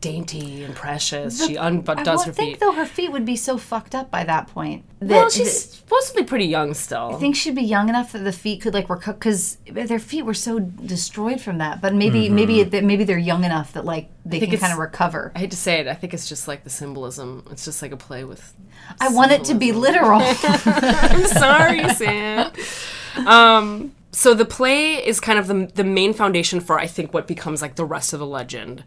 dainty 0.00 0.64
and 0.64 0.74
precious. 0.74 1.46
she 1.46 1.58
I 1.58 1.68
undoes 1.68 2.24
her 2.24 2.30
would 2.30 2.36
think 2.36 2.58
though 2.58 2.72
her 2.72 2.86
feet 2.86 3.12
would 3.12 3.24
be 3.24 3.36
so 3.36 3.58
fucked 3.58 3.94
up 3.94 4.10
by 4.10 4.24
that 4.24 4.48
point. 4.48 4.84
That, 5.00 5.08
well, 5.08 5.30
she's 5.30 5.70
supposed 5.70 6.08
to 6.08 6.14
be 6.14 6.24
pretty 6.24 6.46
young 6.46 6.74
still. 6.74 7.14
I 7.14 7.18
think 7.18 7.36
she'd 7.36 7.54
be 7.54 7.62
young 7.62 7.88
enough 7.88 8.12
that 8.12 8.20
the 8.20 8.32
feet 8.32 8.60
could 8.60 8.74
like 8.74 8.88
recover 8.90 9.14
because 9.14 9.56
their 9.66 9.98
feet 9.98 10.22
were 10.22 10.34
so 10.34 10.58
destroyed 10.58 11.40
from 11.40 11.58
that. 11.58 11.80
But 11.80 11.94
maybe 11.94 12.28
maybe 12.28 12.60
it, 12.60 12.84
maybe 12.84 13.04
they're 13.04 13.18
young 13.18 13.44
enough 13.44 13.72
that 13.74 13.84
like 13.84 14.10
they 14.24 14.40
can 14.40 14.58
kind 14.58 14.72
of 14.72 14.78
recover. 14.78 15.32
I 15.34 15.40
hate 15.40 15.50
to 15.50 15.56
say 15.56 15.80
it, 15.80 15.86
I 15.86 15.94
think 15.94 16.14
it's 16.14 16.28
just 16.28 16.48
like 16.48 16.64
the 16.64 16.70
symbolism. 16.70 17.46
It's 17.50 17.64
just 17.64 17.82
like 17.82 17.92
a 17.92 17.96
play 17.96 18.24
with. 18.24 18.54
I 19.00 19.08
want 19.08 19.32
it 19.32 19.44
to 19.44 19.54
be 19.54 19.72
literal. 19.72 20.20
I'm 20.44 21.26
sorry, 21.26 21.88
Sam. 21.94 22.52
Um, 23.26 23.94
so 24.12 24.34
the 24.34 24.44
play 24.44 24.94
is 24.94 25.20
kind 25.20 25.38
of 25.38 25.46
the, 25.46 25.70
the 25.74 25.84
main 25.84 26.12
foundation 26.12 26.60
for 26.60 26.78
I 26.78 26.86
think 26.86 27.14
what 27.14 27.26
becomes 27.28 27.62
like 27.62 27.76
the 27.76 27.84
rest 27.84 28.12
of 28.12 28.18
the 28.18 28.26
legend. 28.26 28.84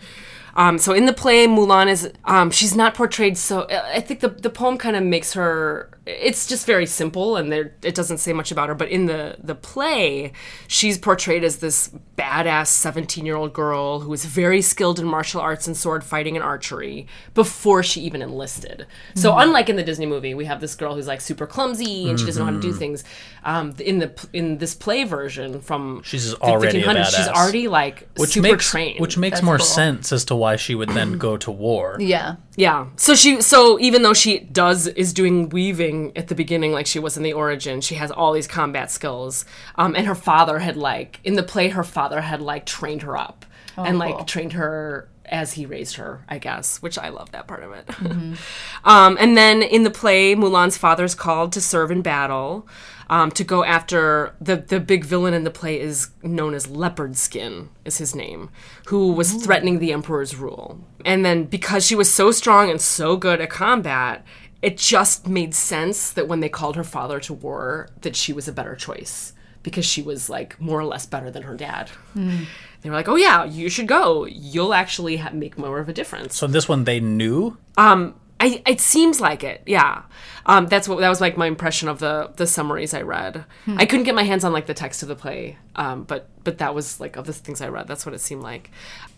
Um, 0.55 0.77
so 0.77 0.93
in 0.93 1.05
the 1.05 1.13
play, 1.13 1.47
Mulan 1.47 1.89
is 1.89 2.11
um, 2.25 2.51
she's 2.51 2.75
not 2.75 2.93
portrayed 2.93 3.37
so. 3.37 3.67
I 3.69 4.01
think 4.01 4.19
the 4.19 4.29
the 4.29 4.49
poem 4.49 4.77
kind 4.77 4.95
of 4.95 5.03
makes 5.03 5.33
her. 5.33 5.89
It's 6.05 6.45
just 6.47 6.65
very 6.65 6.85
simple, 6.85 7.37
and 7.37 7.49
there 7.49 7.75
it 7.81 7.95
doesn't 7.95 8.17
say 8.17 8.33
much 8.33 8.51
about 8.51 8.67
her. 8.67 8.75
But 8.75 8.89
in 8.89 9.05
the 9.05 9.37
the 9.41 9.55
play, 9.55 10.33
she's 10.67 10.97
portrayed 10.97 11.45
as 11.45 11.57
this 11.57 11.91
badass 12.17 12.67
seventeen 12.67 13.25
year 13.25 13.37
old 13.37 13.53
girl 13.53 14.01
who 14.01 14.11
is 14.11 14.25
very 14.25 14.61
skilled 14.61 14.99
in 14.99 15.05
martial 15.05 15.39
arts 15.39 15.65
and 15.65 15.77
sword 15.77 16.03
fighting 16.03 16.35
and 16.35 16.43
archery 16.43 17.07
before 17.33 17.83
she 17.83 18.01
even 18.01 18.21
enlisted. 18.21 18.85
So 19.15 19.37
unlike 19.37 19.69
in 19.69 19.77
the 19.77 19.83
Disney 19.83 20.05
movie, 20.05 20.33
we 20.33 20.43
have 20.45 20.59
this 20.59 20.75
girl 20.75 20.93
who's 20.95 21.07
like 21.07 21.21
super 21.21 21.47
clumsy 21.47 22.09
and 22.09 22.19
she 22.19 22.25
doesn't 22.25 22.45
know 22.45 22.51
how 22.51 22.59
to 22.59 22.61
do 22.61 22.73
things. 22.73 23.05
Um, 23.45 23.73
in 23.79 23.99
the 23.99 24.27
in 24.33 24.57
this 24.57 24.75
play 24.75 25.05
version 25.05 25.61
from 25.61 26.01
She's 26.03 26.33
already 26.35 26.81
a 26.81 26.85
1500s, 26.85 27.15
she's 27.15 27.27
already 27.29 27.67
like 27.69 28.09
which 28.17 28.31
super 28.31 28.49
makes 28.49 28.69
trained. 28.69 28.99
which 28.99 29.17
makes 29.17 29.35
That's 29.37 29.45
more 29.45 29.57
cool. 29.57 29.65
sense 29.65 30.11
as 30.11 30.25
to 30.25 30.35
why 30.35 30.57
she 30.57 30.75
would 30.75 30.89
then 30.89 31.17
go 31.17 31.37
to 31.37 31.49
war. 31.49 31.95
yeah. 31.99 32.35
Yeah. 32.55 32.87
So 32.97 33.15
she 33.15 33.41
so 33.41 33.79
even 33.79 34.03
though 34.03 34.13
she 34.13 34.39
does 34.39 34.85
is 34.85 35.11
doing 35.11 35.49
weaving 35.49 35.92
at 36.15 36.27
the 36.27 36.35
beginning 36.35 36.71
like 36.71 36.87
she 36.87 36.99
was 36.99 37.17
in 37.17 37.23
the 37.23 37.33
origin, 37.33 37.81
she 37.81 37.95
has 37.95 38.11
all 38.11 38.33
these 38.33 38.47
combat 38.47 38.91
skills. 38.91 39.45
Um 39.75 39.95
and 39.95 40.07
her 40.07 40.15
father 40.15 40.59
had 40.59 40.77
like 40.77 41.19
in 41.23 41.35
the 41.35 41.43
play 41.43 41.69
her 41.69 41.83
father 41.83 42.21
had 42.21 42.41
like 42.41 42.65
trained 42.65 43.01
her 43.03 43.17
up 43.17 43.45
and 43.77 43.97
like 43.99 44.15
cool. 44.15 44.25
trained 44.25 44.53
her 44.53 45.07
as 45.25 45.53
he 45.53 45.65
raised 45.65 45.95
her, 45.95 46.23
I 46.27 46.37
guess, 46.37 46.81
which 46.81 46.97
I 46.97 47.09
love 47.09 47.31
that 47.31 47.47
part 47.47 47.63
of 47.63 47.71
it. 47.71 47.89
um 48.83 49.17
and 49.19 49.37
then 49.37 49.61
in 49.61 49.83
the 49.83 49.91
play 49.91 50.35
Mulan's 50.35 50.77
father 50.77 51.03
is 51.03 51.15
called 51.15 51.51
to 51.53 51.61
serve 51.61 51.91
in 51.91 52.01
battle. 52.01 52.67
Um, 53.09 53.31
to 53.31 53.43
go 53.43 53.63
after 53.63 54.33
the 54.39 54.55
the 54.55 54.79
big 54.79 55.03
villain 55.05 55.33
in 55.33 55.43
the 55.43 55.51
play 55.51 55.79
is 55.79 56.09
known 56.23 56.53
as 56.53 56.69
Leopard 56.69 57.17
Skin 57.17 57.69
is 57.85 57.97
his 57.97 58.15
name, 58.15 58.49
who 58.87 59.11
was 59.11 59.33
threatening 59.33 59.79
the 59.79 59.91
emperor's 59.91 60.35
rule. 60.35 60.79
And 61.05 61.25
then 61.25 61.43
because 61.43 61.85
she 61.85 61.95
was 61.95 62.11
so 62.11 62.31
strong 62.31 62.71
and 62.71 62.81
so 62.81 63.17
good 63.17 63.41
at 63.41 63.49
combat, 63.49 64.25
it 64.63 64.77
just 64.77 65.27
made 65.27 65.53
sense 65.53 66.11
that 66.11 66.27
when 66.27 66.39
they 66.39 66.49
called 66.49 66.75
her 66.77 66.83
father 66.85 67.19
to 67.19 67.33
war, 67.33 67.89
that 68.01 68.15
she 68.15 68.31
was 68.33 68.47
a 68.47 68.53
better 68.53 68.75
choice 68.75 69.33
because 69.61 69.85
she 69.85 70.01
was 70.01 70.29
like 70.29 70.59
more 70.59 70.79
or 70.79 70.85
less 70.85 71.05
better 71.05 71.29
than 71.29 71.43
her 71.43 71.55
dad. 71.55 71.91
They 72.15 72.89
were 72.89 72.95
like, 72.95 73.07
"Oh 73.07 73.15
yeah, 73.15 73.43
you 73.45 73.69
should 73.69 73.87
go. 73.87 74.25
You'll 74.25 74.73
actually 74.73 75.17
ha- 75.17 75.31
make 75.33 75.57
more 75.57 75.79
of 75.79 75.87
a 75.89 75.93
difference." 75.93 76.35
So 76.35 76.47
this 76.47 76.67
one 76.67 76.85
they 76.85 76.99
knew. 76.99 77.57
um 77.77 78.15
I, 78.39 78.61
it 78.67 78.81
seems 78.81 79.21
like 79.21 79.41
it, 79.41 79.61
yeah. 79.65 80.01
Um, 80.45 80.67
that's 80.67 80.89
what 80.89 80.99
that 80.99 81.07
was 81.07 81.21
like 81.21 81.37
my 81.37 81.47
impression 81.47 81.87
of 81.87 81.99
the 81.99 82.29
the 82.35 82.45
summaries 82.45 82.93
I 82.93 83.01
read. 83.01 83.45
I 83.67 83.85
couldn't 83.85 84.03
get 84.05 84.15
my 84.15 84.23
hands 84.23 84.43
on 84.43 84.51
like 84.51 84.65
the 84.65 84.73
text 84.73 85.01
of 85.01 85.07
the 85.07 85.15
play, 85.15 85.57
um, 85.77 86.03
but 86.03 86.27
but 86.43 86.57
that 86.57 86.75
was 86.75 86.99
like 86.99 87.15
of 87.15 87.25
the 87.25 87.31
things 87.31 87.61
I 87.61 87.69
read. 87.69 87.87
That's 87.87 88.05
what 88.05 88.13
it 88.13 88.19
seemed 88.19 88.43
like. 88.43 88.69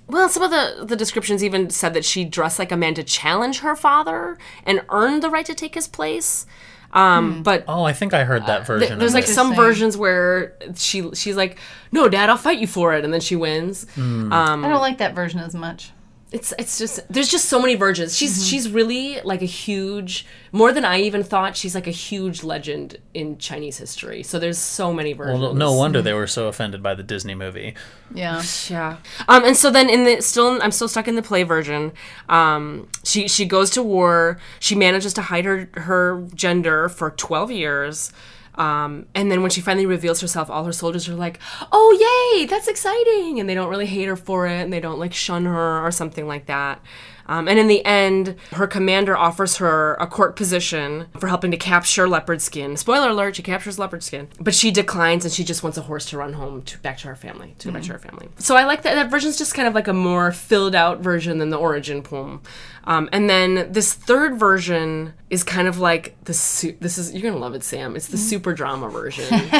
Well, 0.07 0.29
some 0.29 0.43
of 0.43 0.51
the 0.51 0.85
the 0.85 0.95
descriptions 0.95 1.43
even 1.43 1.69
said 1.69 1.93
that 1.95 2.05
she 2.05 2.25
dressed 2.25 2.59
like 2.59 2.71
a 2.71 2.77
man 2.77 2.93
to 2.95 3.03
challenge 3.03 3.59
her 3.59 3.75
father 3.75 4.37
and 4.65 4.81
earned 4.89 5.23
the 5.23 5.29
right 5.29 5.45
to 5.45 5.55
take 5.55 5.73
his 5.75 5.87
place. 5.87 6.45
Um, 6.93 7.43
But 7.43 7.65
Oh, 7.67 7.83
I 7.83 7.91
think 7.93 8.13
I 8.13 8.23
heard 8.23 8.45
that 8.45 8.65
version. 8.65 8.99
there's 8.99 9.11
of 9.11 9.15
like 9.15 9.25
it. 9.25 9.33
some 9.33 9.53
versions 9.55 9.97
where 9.97 10.53
she 10.75 11.09
she's 11.13 11.35
like, 11.35 11.57
"No, 11.91 12.07
Dad, 12.07 12.29
I'll 12.29 12.37
fight 12.37 12.59
you 12.59 12.67
for 12.67 12.93
it," 12.93 13.03
and 13.03 13.11
then 13.13 13.19
she 13.21 13.35
wins. 13.35 13.85
Hmm. 13.95 14.31
I 14.31 14.55
don't 14.69 14.79
like 14.79 14.99
that 14.99 15.13
version 15.15 15.39
as 15.41 15.53
much. 15.55 15.91
It's 16.31 16.53
it's 16.57 16.79
just 16.79 16.99
there's 17.07 17.29
just 17.29 17.45
so 17.45 17.61
many 17.61 17.75
versions. 17.75 18.17
She's 18.17 18.31
Mm-hmm. 18.33 18.43
she's 18.49 18.69
really 18.69 19.21
like 19.23 19.41
a 19.41 19.45
huge 19.45 20.25
more 20.51 20.73
than 20.73 20.83
I 20.83 20.99
even 21.01 21.23
thought. 21.23 21.55
She's 21.55 21.75
like 21.75 21.85
a 21.87 21.91
huge 21.91 22.43
legend 22.43 22.97
in 23.13 23.37
Chinese 23.37 23.77
history. 23.77 24.23
So 24.23 24.39
there's 24.39 24.57
so 24.57 24.91
many 24.91 25.13
versions. 25.13 25.39
Well, 25.39 25.53
no 25.53 25.71
wonder 25.73 26.01
they 26.01 26.13
were 26.13 26.27
so 26.27 26.47
offended 26.47 26.81
by 26.81 26.95
the 26.95 27.03
Disney 27.03 27.35
movie. 27.35 27.75
Yeah. 28.13 28.41
Yeah. 28.69 28.97
Um, 29.27 29.45
and 29.45 29.55
so 29.55 29.69
then 29.69 29.87
in 29.89 30.03
the 30.03 30.19
still 30.21 30.59
I'm 30.61 30.71
still 30.71 30.87
stuck 30.89 31.07
in 31.07 31.15
the 31.15 31.21
play 31.21 31.43
version. 31.43 31.93
Um, 32.27 32.89
she 33.03 33.27
she 33.27 33.45
goes 33.45 33.69
to 33.71 33.83
war. 33.83 34.39
She 34.59 34.75
manages 34.75 35.13
to 35.13 35.21
hide 35.21 35.45
her 35.45 35.69
her 35.75 36.27
gender 36.33 36.89
for 36.89 37.11
12 37.11 37.51
years. 37.51 38.11
Um, 38.57 39.05
and 39.13 39.31
then 39.31 39.41
when 39.41 39.51
she 39.51 39.61
finally 39.61 39.85
reveals 39.85 40.21
herself, 40.21 40.49
all 40.49 40.63
her 40.65 40.71
soldiers 40.71 41.07
are 41.09 41.15
like, 41.15 41.39
"Oh, 41.71 42.35
yay! 42.37 42.45
That's 42.45 42.67
exciting!" 42.67 43.39
And 43.39 43.49
they 43.49 43.53
don't 43.53 43.69
really 43.69 43.85
hate 43.85 44.05
her 44.05 44.15
for 44.15 44.47
it, 44.47 44.61
and 44.61 44.71
they 44.71 44.79
don't 44.79 44.99
like 44.99 45.13
shun 45.13 45.45
her 45.45 45.85
or 45.85 45.91
something 45.91 46.27
like 46.27 46.45
that. 46.47 46.81
Um, 47.27 47.47
and 47.47 47.57
in 47.57 47.67
the 47.67 47.83
end, 47.85 48.35
her 48.53 48.67
commander 48.67 49.17
offers 49.17 49.57
her 49.57 49.95
a 49.95 50.07
court 50.07 50.35
position 50.35 51.07
for 51.19 51.27
helping 51.27 51.51
to 51.51 51.57
capture 51.57 52.07
leopard 52.07 52.41
skin. 52.41 52.77
Spoiler 52.77 53.09
alert: 53.09 53.35
she 53.35 53.43
captures 53.43 53.79
leopard 53.79 54.03
skin, 54.03 54.27
but 54.39 54.53
she 54.53 54.71
declines 54.71 55.25
and 55.25 55.33
she 55.33 55.43
just 55.43 55.63
wants 55.63 55.77
a 55.77 55.81
horse 55.81 56.05
to 56.07 56.17
run 56.17 56.33
home 56.33 56.61
to 56.63 56.77
back 56.79 56.97
to 56.99 57.07
her 57.07 57.15
family, 57.15 57.55
to 57.59 57.67
go 57.67 57.73
back 57.73 57.83
to 57.83 57.93
her 57.93 57.99
family. 57.99 58.29
So 58.37 58.55
I 58.55 58.65
like 58.65 58.83
that. 58.83 58.95
That 58.95 59.09
version's 59.09 59.37
just 59.37 59.53
kind 59.53 59.67
of 59.67 59.73
like 59.73 59.87
a 59.87 59.93
more 59.93 60.31
filled 60.31 60.75
out 60.75 60.99
version 60.99 61.37
than 61.37 61.49
the 61.49 61.57
origin 61.57 62.01
poem. 62.03 62.41
Um, 62.85 63.09
and 63.11 63.29
then 63.29 63.71
this 63.71 63.93
third 63.93 64.37
version 64.37 65.13
is 65.29 65.43
kind 65.43 65.67
of 65.67 65.79
like 65.79 66.15
the 66.25 66.33
su- 66.33 66.77
this 66.79 66.97
is 66.97 67.13
you're 67.13 67.23
gonna 67.23 67.41
love 67.41 67.55
it, 67.55 67.63
Sam. 67.63 67.95
It's 67.95 68.07
the 68.07 68.17
super 68.17 68.53
drama 68.53 68.89
version. 68.89 69.25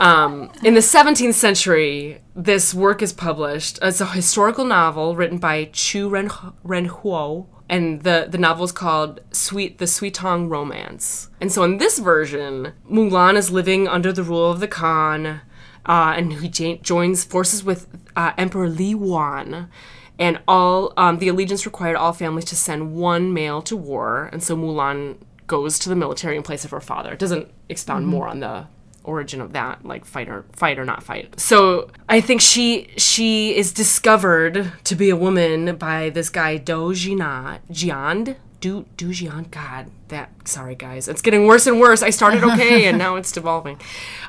Um, 0.00 0.50
in 0.62 0.74
the 0.74 0.80
17th 0.80 1.34
century, 1.34 2.20
this 2.34 2.74
work 2.74 3.02
is 3.02 3.12
published. 3.12 3.78
It's 3.82 4.00
a 4.00 4.06
historical 4.06 4.64
novel 4.64 5.16
written 5.16 5.38
by 5.38 5.66
Chu 5.72 6.08
Ren 6.08 6.28
Renhuo, 6.28 7.46
and 7.68 8.02
the 8.02 8.26
the 8.28 8.38
novel 8.38 8.64
is 8.64 8.72
called 8.72 9.20
Sweet 9.32 9.78
the 9.78 9.86
Sweet 9.86 10.14
Tong 10.14 10.48
Romance. 10.48 11.28
And 11.40 11.50
so 11.50 11.62
in 11.62 11.78
this 11.78 11.98
version, 11.98 12.72
Mulan 12.90 13.36
is 13.36 13.50
living 13.50 13.88
under 13.88 14.12
the 14.12 14.22
rule 14.22 14.50
of 14.50 14.60
the 14.60 14.68
Khan, 14.68 15.40
uh, 15.86 16.14
and 16.16 16.32
he 16.34 16.48
ja- 16.48 16.78
joins 16.82 17.24
forces 17.24 17.64
with 17.64 17.86
uh, 18.16 18.32
Emperor 18.36 18.68
Li 18.68 18.94
Wan. 18.94 19.70
And 20.16 20.40
all 20.46 20.92
um, 20.96 21.18
the 21.18 21.26
allegiance 21.26 21.66
required 21.66 21.96
all 21.96 22.12
families 22.12 22.44
to 22.46 22.56
send 22.56 22.94
one 22.94 23.32
male 23.32 23.62
to 23.62 23.76
war, 23.76 24.28
and 24.32 24.42
so 24.42 24.56
Mulan 24.56 25.16
goes 25.48 25.78
to 25.80 25.88
the 25.88 25.96
military 25.96 26.36
in 26.36 26.42
place 26.42 26.64
of 26.64 26.70
her 26.70 26.80
father. 26.80 27.12
It 27.12 27.18
doesn't 27.18 27.48
expound 27.68 28.06
more 28.06 28.28
on 28.28 28.40
the 28.40 28.66
origin 29.04 29.40
of 29.40 29.52
that 29.52 29.84
like 29.84 30.04
fight 30.04 30.28
or 30.28 30.44
fight 30.52 30.78
or 30.78 30.84
not 30.84 31.02
fight. 31.02 31.38
So 31.38 31.90
i 32.08 32.20
think 32.20 32.40
she 32.40 32.88
she 32.96 33.54
is 33.56 33.72
discovered 33.72 34.72
to 34.84 34.94
be 34.94 35.10
a 35.10 35.16
woman 35.16 35.76
by 35.76 36.10
this 36.10 36.28
guy 36.30 36.56
do 36.56 36.92
Jian 36.92 37.60
jiand 37.70 38.36
do 38.60 38.86
do 38.96 39.08
jian? 39.10 39.50
God 39.50 39.90
that 40.08 40.30
sorry 40.48 40.74
guys. 40.74 41.06
It's 41.06 41.20
getting 41.20 41.46
worse 41.46 41.66
and 41.66 41.78
worse. 41.78 42.02
I 42.02 42.10
started 42.10 42.42
okay 42.50 42.86
and 42.86 42.96
now 42.96 43.16
it's 43.16 43.30
devolving. 43.30 43.78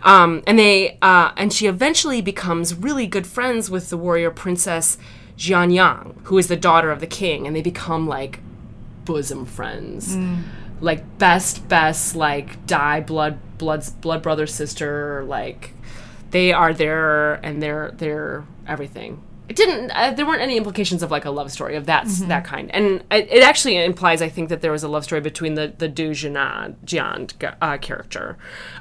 Um 0.04 0.44
and 0.46 0.60
they 0.60 0.98
uh 1.02 1.32
and 1.38 1.54
she 1.54 1.68
eventually 1.68 2.22
becomes 2.22 2.76
really 2.76 3.08
good 3.08 3.26
friends 3.26 3.70
with 3.70 3.90
the 3.90 3.98
warrior 3.98 4.32
princess 4.32 4.98
jian 5.38 5.74
yang 5.74 6.20
who 6.26 6.38
is 6.38 6.48
the 6.48 6.56
daughter 6.56 6.92
of 6.92 7.00
the 7.00 7.08
king 7.08 7.46
and 7.48 7.56
they 7.56 7.62
become 7.62 8.08
like 8.08 8.40
bosom 9.04 9.46
friends 9.46 10.18
like 10.82 11.18
best 11.18 11.68
best 11.68 12.16
like 12.16 12.66
die 12.66 13.00
blood 13.00 13.40
blood 13.58 13.86
blood 14.02 14.22
brother 14.22 14.46
sister 14.48 15.24
like 15.26 15.74
they 16.32 16.52
are 16.52 16.74
there 16.74 17.36
and 17.36 17.64
they're 17.64 17.92
they're 17.96 18.46
everything. 18.68 19.22
It 19.48 19.56
didn't 19.56 19.92
uh, 19.92 20.12
there 20.12 20.26
weren't 20.26 20.42
any 20.42 20.58
implications 20.58 21.02
of 21.02 21.12
like 21.12 21.24
a 21.24 21.30
love 21.30 21.50
story 21.50 21.78
of 21.78 21.86
that 21.86 22.08
that 22.28 22.44
kind. 22.44 22.70
And 22.72 23.06
it, 23.10 23.32
it 23.32 23.44
actually 23.44 23.78
implies 23.78 24.22
i 24.22 24.28
think 24.28 24.50
that 24.50 24.62
there 24.62 24.72
was 24.72 24.84
a 24.84 24.90
love 24.90 25.06
story 25.06 25.22
between 25.22 25.54
the 25.54 25.74
the 25.78 25.88
du 25.88 26.10
jian 26.12 27.54
uh, 27.62 27.78
character. 27.78 28.38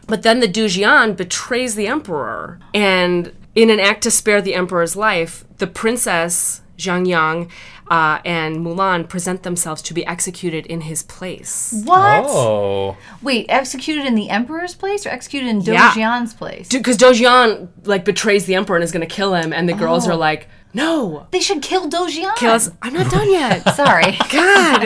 But 0.09 0.23
then 0.23 0.41
the 0.41 0.49
du 0.49 0.65
jian 0.67 1.17
betrays 1.17 1.77
the 1.77 1.87
emperor. 1.87 2.59
And 2.75 3.33
in 3.55 3.71
an 3.71 3.79
act 3.79 4.03
to 4.03 4.11
spare 4.11 4.43
the 4.43 4.55
emperor's 4.55 4.97
life 4.97 5.45
the 5.59 5.69
princess 5.69 6.61
Zhang 6.79 7.07
Yang 7.07 7.51
uh, 7.91 8.19
and 8.25 8.57
Mulan 8.65 9.09
present 9.09 9.43
themselves 9.43 9.81
to 9.83 9.95
be 9.95 10.05
executed 10.07 10.67
in 10.67 10.83
his 10.83 11.03
place. 11.03 11.73
What? 11.85 12.25
Oh, 12.27 12.97
Wait, 13.23 13.47
executed 13.49 14.07
in 14.07 14.15
the 14.15 14.31
emperor's 14.31 14.75
place 14.75 15.07
or 15.07 15.11
executed 15.11 15.49
in 15.49 15.61
Yeah. 15.61 15.93
Place? 16.37 16.69
Because 16.69 16.97
Dojian 16.97 17.69
like 17.85 18.05
betrays 18.05 18.47
the 18.47 18.55
emperor 18.55 18.77
and 18.77 18.85
is 18.85 18.93
going 18.93 19.07
to 19.07 19.15
kill 19.15 19.35
him, 19.35 19.53
and 19.53 19.69
the 19.69 19.75
girls 19.75 20.07
Oh. 20.09 20.13
are 20.13 20.17
like, 20.17 20.49
No. 20.73 21.27
They 21.31 21.41
should 21.41 21.63
kill 21.63 21.89
Dojian. 21.89 22.35
Kill 22.37 22.53
us. 22.53 22.71
I'm 22.83 22.93
not 22.95 23.11
done 23.11 23.31
yet. 23.31 23.63
Sorry. 23.77 24.17
God. 24.33 24.81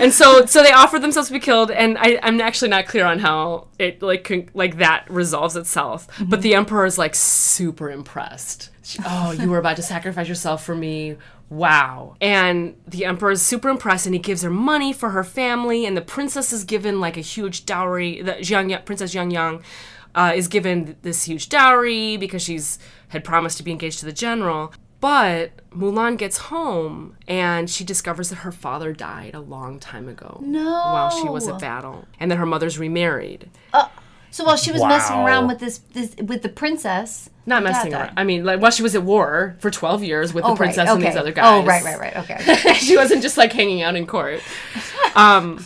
and 0.00 0.12
so, 0.12 0.46
so 0.46 0.62
they 0.62 0.72
offered 0.72 1.02
themselves 1.02 1.28
to 1.28 1.32
be 1.32 1.40
killed, 1.40 1.70
and 1.70 1.96
I, 1.98 2.18
I'm 2.22 2.40
actually 2.40 2.70
not 2.70 2.86
clear 2.86 3.04
on 3.04 3.20
how 3.20 3.68
it 3.78 4.02
like 4.02 4.24
con- 4.24 4.50
like 4.54 4.78
that 4.78 5.08
resolves 5.10 5.56
itself. 5.56 6.08
But 6.26 6.42
the 6.42 6.54
emperor 6.54 6.86
is 6.86 6.98
like 6.98 7.14
super 7.14 7.90
impressed. 7.90 8.70
She- 8.82 8.98
oh, 9.06 9.30
you 9.32 9.48
were 9.50 9.58
about 9.58 9.76
to 9.76 9.82
sacrifice 9.82 10.28
yourself 10.28 10.64
for 10.64 10.74
me. 10.74 11.16
Wow. 11.48 12.16
And 12.20 12.76
the 12.86 13.04
emperor 13.04 13.32
is 13.32 13.42
super 13.42 13.68
impressed, 13.68 14.06
and 14.06 14.14
he 14.14 14.20
gives 14.20 14.42
her 14.42 14.50
money 14.50 14.92
for 14.92 15.10
her 15.10 15.24
family, 15.24 15.84
and 15.84 15.96
the 15.96 16.02
princess 16.02 16.52
is 16.52 16.64
given 16.64 17.00
like 17.00 17.16
a 17.16 17.22
huge 17.22 17.66
dowry. 17.66 18.22
The 18.22 18.34
Jiang 18.34 18.70
Yang, 18.70 18.82
Princess 18.84 19.14
Jiang 19.14 19.32
Yang 19.32 19.62
uh, 20.14 20.32
is 20.34 20.48
given 20.48 20.96
this 21.02 21.24
huge 21.24 21.48
dowry 21.48 22.16
because 22.16 22.42
she's 22.42 22.78
had 23.08 23.24
promised 23.24 23.56
to 23.58 23.64
be 23.64 23.72
engaged 23.72 23.98
to 23.98 24.06
the 24.06 24.12
general. 24.12 24.72
But 25.00 25.70
Mulan 25.70 26.18
gets 26.18 26.36
home 26.36 27.16
and 27.26 27.70
she 27.70 27.84
discovers 27.84 28.28
that 28.28 28.36
her 28.36 28.52
father 28.52 28.92
died 28.92 29.34
a 29.34 29.40
long 29.40 29.78
time 29.78 30.08
ago. 30.08 30.38
No. 30.44 30.62
While 30.64 31.10
she 31.10 31.28
was 31.28 31.48
at 31.48 31.58
battle, 31.58 32.04
and 32.18 32.30
that 32.30 32.36
her 32.36 32.44
mother's 32.46 32.78
remarried. 32.78 33.48
So 34.32 34.44
while 34.44 34.56
she 34.56 34.70
was 34.70 34.80
messing 34.82 35.16
around 35.16 35.48
with 35.48 35.58
this, 35.58 35.78
this 35.78 36.14
with 36.16 36.42
the 36.42 36.48
princess, 36.48 37.28
Not 37.46 37.62
messing 37.64 37.92
around. 37.94 38.12
I 38.16 38.22
mean, 38.24 38.44
like 38.44 38.60
while 38.60 38.70
she 38.70 38.82
was 38.82 38.94
at 38.94 39.02
war 39.02 39.56
for 39.58 39.70
twelve 39.70 40.04
years 40.04 40.32
with 40.32 40.44
Oh, 40.44 40.50
the 40.50 40.56
princess 40.56 40.86
right. 40.86 40.94
and 40.94 41.02
these 41.02 41.16
other 41.16 41.32
guys. 41.32 41.44
Oh, 41.46 41.66
right, 41.66 41.82
right, 41.82 41.98
right. 41.98 42.16
Okay. 42.18 42.74
she 42.74 42.96
wasn't 42.96 43.22
just 43.22 43.36
like 43.36 43.52
hanging 43.52 43.82
out 43.82 43.96
in 43.96 44.06
court. 44.06 44.40
Um, 45.16 45.64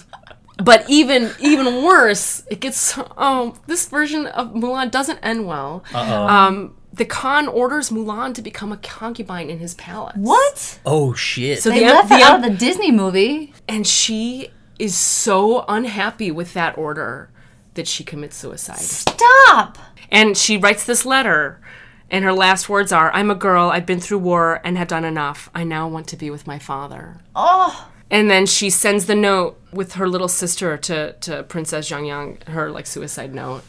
but 0.62 0.88
even 0.88 1.30
even 1.40 1.82
worse, 1.84 2.44
it 2.50 2.60
gets. 2.60 2.96
Oh, 3.18 3.54
this 3.66 3.86
version 3.88 4.26
of 4.28 4.52
Mulan 4.54 4.90
doesn't 4.90 5.18
end 5.22 5.46
well. 5.46 5.84
Um, 5.92 6.74
the 6.96 7.04
Khan 7.04 7.48
orders 7.48 7.90
Mulan 7.90 8.34
to 8.34 8.42
become 8.42 8.70
a 8.72 8.76
concubine 8.76 9.50
in 9.50 9.58
his 9.58 9.74
palace. 9.74 10.16
what? 10.16 10.78
Oh 10.86 11.12
shit. 11.14 11.62
So 11.62 11.70
They 11.70 11.80
the, 11.80 11.86
left 11.86 12.08
the 12.08 12.22
out 12.22 12.36
of 12.36 12.42
the 12.42 12.56
Disney 12.56 12.90
movie. 12.92 13.52
and 13.68 13.86
she 13.86 14.50
is 14.78 14.94
so 14.96 15.64
unhappy 15.68 16.30
with 16.30 16.52
that 16.54 16.76
order 16.78 17.30
that 17.74 17.86
she 17.88 18.04
commits 18.04 18.36
suicide. 18.36 18.78
Stop. 18.78 19.78
And 20.10 20.36
she 20.36 20.56
writes 20.56 20.84
this 20.84 21.04
letter, 21.04 21.60
and 22.10 22.24
her 22.24 22.32
last 22.32 22.68
words 22.68 22.92
are 22.92 23.10
I'm 23.12 23.30
a 23.30 23.34
girl, 23.34 23.70
I've 23.70 23.86
been 23.86 24.00
through 24.00 24.18
war 24.18 24.60
and 24.64 24.78
have 24.78 24.88
done 24.88 25.04
enough. 25.04 25.50
I 25.54 25.64
now 25.64 25.88
want 25.88 26.06
to 26.08 26.16
be 26.16 26.30
with 26.30 26.46
my 26.46 26.58
father. 26.58 27.20
Oh, 27.34 27.90
And 28.10 28.30
then 28.30 28.46
she 28.46 28.70
sends 28.70 29.06
the 29.06 29.14
note 29.16 29.60
with 29.72 29.94
her 29.94 30.08
little 30.08 30.28
sister 30.28 30.76
to, 30.76 31.14
to 31.22 31.42
Princess 31.44 31.90
Zhang 31.90 32.06
Yang, 32.06 32.38
her 32.48 32.70
like 32.70 32.86
suicide 32.86 33.34
note. 33.34 33.62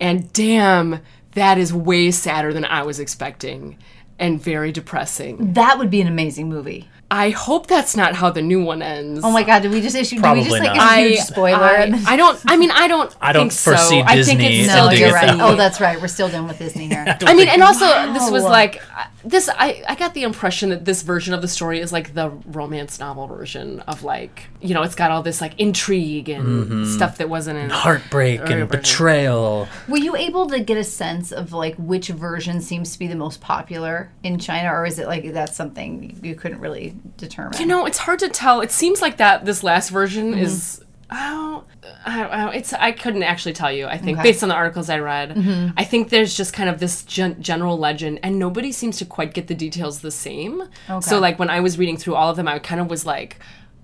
And 0.00 0.32
damn, 0.32 1.00
that 1.32 1.58
is 1.58 1.72
way 1.72 2.10
sadder 2.10 2.52
than 2.52 2.64
I 2.64 2.82
was 2.82 3.00
expecting 3.00 3.76
and 4.18 4.42
very 4.42 4.72
depressing. 4.72 5.52
that 5.54 5.78
would 5.78 5.90
be 5.90 6.00
an 6.00 6.08
amazing 6.08 6.48
movie. 6.48 6.88
I 7.10 7.30
hope 7.30 7.68
that's 7.68 7.96
not 7.96 8.14
how 8.14 8.30
the 8.30 8.42
new 8.42 8.62
one 8.62 8.82
ends. 8.82 9.22
Oh 9.24 9.30
my 9.30 9.42
god, 9.42 9.62
did 9.62 9.70
we 9.70 9.80
just 9.80 9.96
issue? 9.96 10.16
Did 10.20 10.32
we 10.32 10.40
just 10.42 10.50
Probably 10.50 10.68
like 10.68 10.76
not. 10.76 10.98
a 10.98 11.08
huge 11.08 11.20
spoiler? 11.20 11.64
I, 11.64 12.04
I 12.06 12.16
don't. 12.16 12.38
I 12.46 12.58
mean, 12.58 12.70
I 12.70 12.86
don't. 12.86 13.16
I 13.18 13.32
don't 13.32 13.44
think 13.44 13.52
so. 13.52 13.70
foresee 13.70 14.02
I 14.02 14.22
think 14.22 14.40
Disney 14.40 14.58
it's 14.60 14.68
no, 14.68 14.74
still 14.74 14.84
ending 14.88 15.00
you're 15.00 15.12
right. 15.12 15.26
that 15.26 15.40
Oh, 15.40 15.56
that's 15.56 15.80
right. 15.80 15.98
We're 15.98 16.08
still 16.08 16.28
done 16.28 16.46
with 16.46 16.58
Disney 16.58 16.86
here. 16.86 17.06
I 17.22 17.32
mean, 17.34 17.48
and 17.48 17.62
also 17.62 17.86
this 18.12 18.30
was 18.30 18.42
like 18.42 18.82
this. 19.28 19.48
I 19.48 19.82
I 19.88 19.94
got 19.94 20.14
the 20.14 20.22
impression 20.22 20.70
that 20.70 20.84
this 20.84 21.02
version 21.02 21.34
of 21.34 21.42
the 21.42 21.48
story 21.48 21.80
is 21.80 21.92
like 21.92 22.14
the 22.14 22.30
romance 22.46 22.98
novel 22.98 23.26
version 23.26 23.80
of 23.80 24.02
like 24.02 24.46
you 24.60 24.74
know 24.74 24.82
it's 24.82 24.94
got 24.94 25.10
all 25.10 25.22
this 25.22 25.40
like 25.40 25.52
intrigue 25.58 26.28
and 26.28 26.86
stuff 26.86 27.18
that 27.18 27.28
wasn't 27.28 27.58
in 27.58 27.70
Heartbreak 27.70 28.40
and 28.40 28.48
version. 28.48 28.66
betrayal. 28.68 29.68
Were 29.88 29.98
you 29.98 30.16
able 30.16 30.46
to 30.48 30.60
get 30.60 30.76
a 30.76 30.84
sense 30.84 31.32
of 31.32 31.52
like 31.52 31.74
which 31.76 32.08
version 32.08 32.60
seems 32.60 32.92
to 32.92 32.98
be 32.98 33.06
the 33.06 33.16
most 33.16 33.40
popular 33.40 34.10
in 34.22 34.38
China, 34.38 34.72
or 34.72 34.86
is 34.86 34.98
it 34.98 35.06
like 35.06 35.32
that's 35.32 35.56
something 35.56 36.18
you 36.22 36.34
couldn't 36.34 36.60
really 36.60 36.96
determine? 37.16 37.58
You 37.60 37.66
know, 37.66 37.86
it's 37.86 37.98
hard 37.98 38.18
to 38.20 38.28
tell. 38.28 38.60
It 38.60 38.70
seems 38.72 39.00
like 39.02 39.18
that 39.18 39.44
this 39.44 39.62
last 39.62 39.90
version 39.90 40.32
Mm-hmm. 40.32 40.40
is. 40.42 40.84
Oh, 41.10 41.64
I 42.04 42.18
don't 42.18 42.30
know. 42.30 42.48
It's 42.50 42.72
I 42.74 42.92
couldn't 42.92 43.22
actually 43.22 43.54
tell 43.54 43.72
you. 43.72 43.86
I 43.86 43.96
think 43.96 44.18
Okay. 44.18 44.28
based 44.28 44.42
on 44.42 44.48
the 44.50 44.54
articles 44.54 44.90
I 44.90 44.98
read, 44.98 45.30
Mm-hmm. 45.34 45.68
I 45.76 45.84
think 45.84 46.10
there's 46.10 46.36
just 46.36 46.52
kind 46.52 46.68
of 46.68 46.80
this 46.80 47.02
gen- 47.04 47.40
general 47.42 47.78
legend, 47.78 48.20
and 48.22 48.38
nobody 48.38 48.72
seems 48.72 48.98
to 48.98 49.04
quite 49.06 49.32
get 49.32 49.46
the 49.46 49.54
details 49.54 50.00
the 50.00 50.10
same. 50.10 50.62
Okay. 50.90 51.00
So 51.00 51.18
like 51.18 51.38
when 51.38 51.48
I 51.50 51.60
was 51.60 51.78
reading 51.78 51.96
through 51.96 52.14
all 52.14 52.30
of 52.30 52.36
them, 52.36 52.46
I 52.48 52.58
kind 52.58 52.80
of 52.80 52.90
was 52.90 53.06
like 53.06 53.38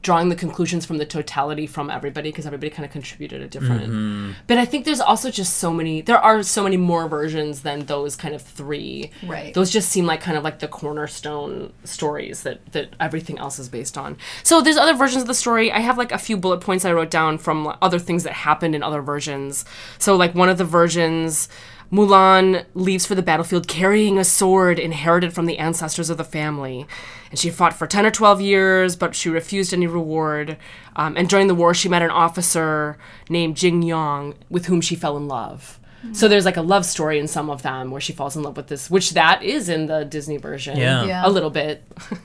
drawing 0.05 0.29
the 0.29 0.37
conclusions 0.37 0.87
from 0.87 0.99
the 0.99 1.07
totality 1.07 1.67
from 1.67 1.91
everybody 1.91 2.31
because 2.31 2.47
everybody 2.47 2.71
kind 2.71 2.85
of 2.85 2.93
contributed 2.93 3.41
a 3.43 3.49
different. 3.49 3.85
Mm-hmm. 3.85 4.33
But 4.47 4.59
I 4.59 4.65
think 4.65 4.85
there's 4.85 5.01
also 5.01 5.31
just 5.31 5.57
so 5.57 5.73
many. 5.73 6.03
There 6.03 6.19
are 6.19 6.43
so 6.45 6.63
many 6.63 6.77
more 6.77 7.09
versions 7.09 7.63
than 7.63 7.87
those 7.87 8.15
kind 8.15 8.35
of 8.35 8.43
three. 8.43 9.11
Right. 9.27 9.53
Those 9.55 9.71
just 9.71 9.89
seem 9.89 10.07
like 10.07 10.21
kind 10.21 10.37
of 10.37 10.45
like 10.45 10.61
the 10.61 10.69
cornerstone 10.69 11.73
stories 11.83 12.45
that 12.45 12.73
that 12.73 12.91
everything 13.01 13.39
else 13.39 13.59
is 13.59 13.69
based 13.69 13.99
on. 13.99 14.17
So 14.45 14.61
there's 14.61 14.77
other 14.77 14.95
versions 14.95 15.23
of 15.23 15.29
the 15.29 15.35
story. 15.35 15.73
I 15.73 15.81
have 15.81 15.99
like 15.99 16.13
a 16.13 16.19
few 16.19 16.37
bullet 16.37 16.61
points 16.61 16.85
I 16.85 16.93
wrote 16.93 17.11
down 17.11 17.39
from 17.39 17.75
other 17.83 17.99
things 17.99 18.23
that 18.25 18.35
happened 18.35 18.75
in 18.75 18.83
other 18.83 19.01
versions. 19.01 19.65
So 19.99 20.15
like 20.15 20.35
one 20.35 20.51
of 20.51 20.59
the 20.59 20.65
versions 20.65 21.49
Mulan 21.95 22.65
leaves 22.75 23.07
for 23.07 23.15
the 23.15 23.23
battlefield 23.23 23.69
carrying 23.69 24.19
a 24.19 24.25
sword 24.25 24.81
inherited 24.81 25.33
from 25.33 25.47
the 25.47 25.59
ancestors 25.59 26.11
of 26.11 26.17
the 26.17 26.25
family. 26.25 26.87
And 27.31 27.39
she 27.39 27.51
fought 27.51 27.75
for 27.75 27.87
10 27.87 28.05
or 28.05 28.11
12 28.11 28.41
years, 28.41 28.97
but 28.97 29.15
she 29.15 29.29
refused 29.29 29.73
any 29.73 29.87
reward. 29.87 30.57
Um, 30.97 31.17
and 31.17 31.29
during 31.29 31.47
the 31.47 31.55
war, 31.55 31.73
she 31.73 31.89
met 31.89 32.03
an 32.03 32.11
officer 32.11 32.99
named 33.29 33.57
Jing 33.57 33.83
Yong 33.83 34.35
with 34.51 34.67
whom 34.67 34.81
she 34.81 34.97
fell 34.97 35.17
in 35.17 35.29
love. 35.29 35.79
So 36.13 36.29
there's 36.29 36.45
like 36.45 36.57
a 36.57 36.63
love 36.63 36.85
story 36.85 37.19
in 37.19 37.27
some 37.29 37.49
of 37.49 37.63
them 37.63 37.91
where 37.91 38.01
she 38.01 38.13
falls 38.13 38.37
in 38.37 38.43
love 38.43 38.57
with 38.57 38.67
this, 38.67 38.91
which 38.91 39.13
that 39.13 39.43
is 39.43 39.69
in 39.69 39.87
the 39.87 40.05
Disney 40.05 40.37
version. 40.37 40.77
Yeah. 40.77 41.05
Yeah. 41.05 41.23
A 41.25 41.31
little 41.31 41.49
bit. 41.51 41.83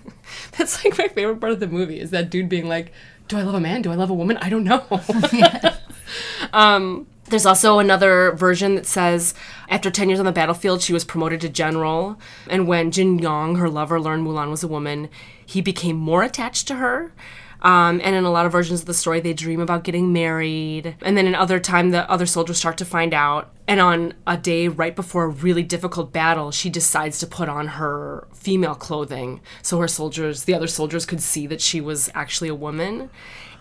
That's 0.57 0.83
like 0.83 0.97
my 0.97 1.07
favorite 1.07 1.39
part 1.39 1.53
of 1.53 1.59
the 1.59 1.67
movie 1.67 1.99
is 1.99 2.11
that 2.11 2.29
dude 2.29 2.49
being 2.49 2.67
like, 2.67 2.91
Do 3.27 3.37
I 3.37 3.43
love 3.43 3.55
a 3.55 3.59
man? 3.59 3.81
Do 3.81 3.91
I 3.91 3.95
love 3.95 4.09
a 4.09 4.13
woman? 4.13 4.37
I 4.37 4.49
don't 4.49 4.65
know. 4.65 4.83
um, 6.53 7.07
there's 7.29 7.45
also 7.45 7.79
another 7.79 8.31
version 8.31 8.75
that 8.75 8.85
says 8.85 9.33
after 9.69 9.89
10 9.89 10.09
years 10.09 10.19
on 10.19 10.25
the 10.25 10.31
battlefield, 10.31 10.81
she 10.81 10.93
was 10.93 11.05
promoted 11.05 11.41
to 11.41 11.49
general. 11.49 12.19
And 12.49 12.67
when 12.67 12.91
Jin 12.91 13.19
Yong, 13.19 13.55
her 13.55 13.69
lover, 13.69 13.99
learned 13.99 14.25
Mulan 14.25 14.49
was 14.49 14.63
a 14.63 14.67
woman, 14.67 15.09
he 15.45 15.61
became 15.61 15.95
more 15.95 16.23
attached 16.23 16.67
to 16.67 16.75
her. 16.75 17.13
Um, 17.61 17.99
and 18.03 18.15
in 18.15 18.23
a 18.23 18.31
lot 18.31 18.45
of 18.45 18.51
versions 18.51 18.81
of 18.81 18.85
the 18.85 18.93
story, 18.93 19.19
they 19.19 19.33
dream 19.33 19.59
about 19.59 19.83
getting 19.83 20.13
married. 20.13 20.95
And 21.01 21.17
then 21.17 21.27
in 21.27 21.35
other 21.35 21.59
time, 21.59 21.91
the 21.91 22.09
other 22.09 22.25
soldiers 22.25 22.57
start 22.57 22.77
to 22.77 22.85
find 22.85 23.13
out. 23.13 23.51
And 23.67 23.79
on 23.79 24.13
a 24.25 24.37
day 24.37 24.67
right 24.67 24.95
before 24.95 25.25
a 25.25 25.29
really 25.29 25.63
difficult 25.63 26.13
battle, 26.13 26.51
she 26.51 26.69
decides 26.69 27.19
to 27.19 27.27
put 27.27 27.49
on 27.49 27.67
her 27.67 28.27
female 28.33 28.75
clothing 28.75 29.41
so 29.61 29.79
her 29.79 29.87
soldiers, 29.87 30.45
the 30.45 30.53
other 30.53 30.67
soldiers, 30.67 31.05
could 31.05 31.21
see 31.21 31.47
that 31.47 31.61
she 31.61 31.81
was 31.81 32.09
actually 32.15 32.49
a 32.49 32.55
woman. 32.55 33.09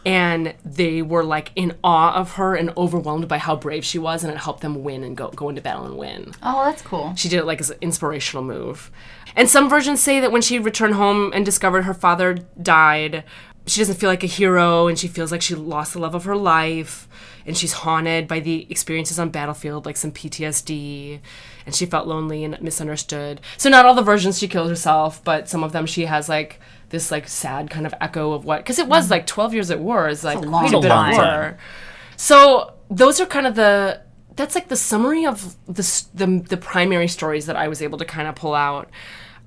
And 0.07 0.55
they 0.65 1.03
were 1.03 1.25
like 1.25 1.51
in 1.55 1.77
awe 1.85 2.15
of 2.15 2.33
her 2.35 2.55
and 2.55 2.73
overwhelmed 2.77 3.29
by 3.29 3.39
how 3.39 3.57
brave 3.57 3.85
she 3.85 3.99
was, 3.99 4.25
and 4.25 4.33
it 4.33 4.39
helped 4.39 4.61
them 4.61 4.83
win 4.83 5.03
and 5.03 5.17
go 5.17 5.29
go 5.29 5.49
into 5.49 5.61
battle 5.61 5.85
and 5.85 5.97
win. 5.97 6.33
Oh, 6.43 6.65
that's 6.65 6.83
cool. 6.83 7.15
She 7.17 7.29
did 7.29 7.41
it 7.41 7.47
like 7.47 7.61
as 7.61 7.71
an 7.71 7.79
inspirational 7.81 8.45
move. 8.45 8.91
And 9.37 9.49
some 9.49 9.69
versions 9.69 10.01
say 10.01 10.21
that 10.21 10.33
when 10.33 10.43
she 10.43 10.59
returned 10.59 10.95
home 10.95 11.33
and 11.35 11.45
discovered 11.45 11.83
her 11.83 11.95
father 11.95 12.35
died, 12.61 13.25
she 13.69 13.81
doesn't 13.81 13.97
feel 13.97 14.11
like 14.11 14.25
a 14.25 14.29
hero 14.29 14.87
and 14.87 14.99
she 14.99 15.09
feels 15.09 15.31
like 15.31 15.43
she 15.43 15.55
lost 15.55 15.93
the 15.93 15.99
love 15.99 16.15
of 16.15 16.25
her 16.25 16.37
life 16.37 17.07
and 17.47 17.57
she's 17.57 17.73
haunted 17.73 18.27
by 18.27 18.41
the 18.41 18.67
experiences 18.71 19.19
on 19.19 19.31
battlefield 19.31 19.87
like 19.87 19.97
some 19.97 20.13
PTSD 20.13 21.21
and 21.67 21.75
she 21.75 21.87
felt 21.87 22.07
lonely 22.07 22.45
and 22.45 22.61
misunderstood. 22.63 23.41
So 23.57 23.69
not 23.69 23.85
all 23.85 23.95
the 23.95 24.03
versions 24.03 24.39
she 24.39 24.49
killed 24.49 24.71
herself, 24.71 25.23
but 25.23 25.49
some 25.49 25.63
of 25.63 25.73
them 25.73 25.87
she 25.87 26.07
has 26.07 26.29
like 26.29 26.61
this 26.91 27.11
like 27.11 27.29
sad 27.29 27.71
kind 27.71 27.87
of 27.87 27.95
echo 28.01 28.33
of 28.33 28.45
what 28.45 28.65
cuz 28.65 28.79
it 28.79 28.87
was 28.87 29.11
like 29.11 29.27
12 29.27 29.55
years 29.55 29.71
at 29.71 29.81
war 29.81 30.09
is 30.09 30.25
like 30.25 30.39
a 30.39 30.47
quite 30.47 30.73
a 30.73 30.81
bit 30.81 30.91
of 30.91 31.17
war. 31.17 31.59
So 32.17 32.75
those 32.91 33.21
are 33.21 33.27
kind 33.27 33.47
of 33.47 33.55
the 33.55 34.01
that's 34.37 34.55
like 34.55 34.69
the 34.69 34.77
summary 34.77 35.27
of 35.27 35.57
the 35.67 36.05
the, 36.15 36.45
the 36.49 36.57
primary 36.57 37.09
stories 37.09 37.47
that 37.47 37.57
I 37.57 37.69
was 37.69 37.83
able 37.83 37.99
to 37.99 38.05
kind 38.05 38.29
of 38.29 38.35
pull 38.35 38.55
out. 38.55 38.89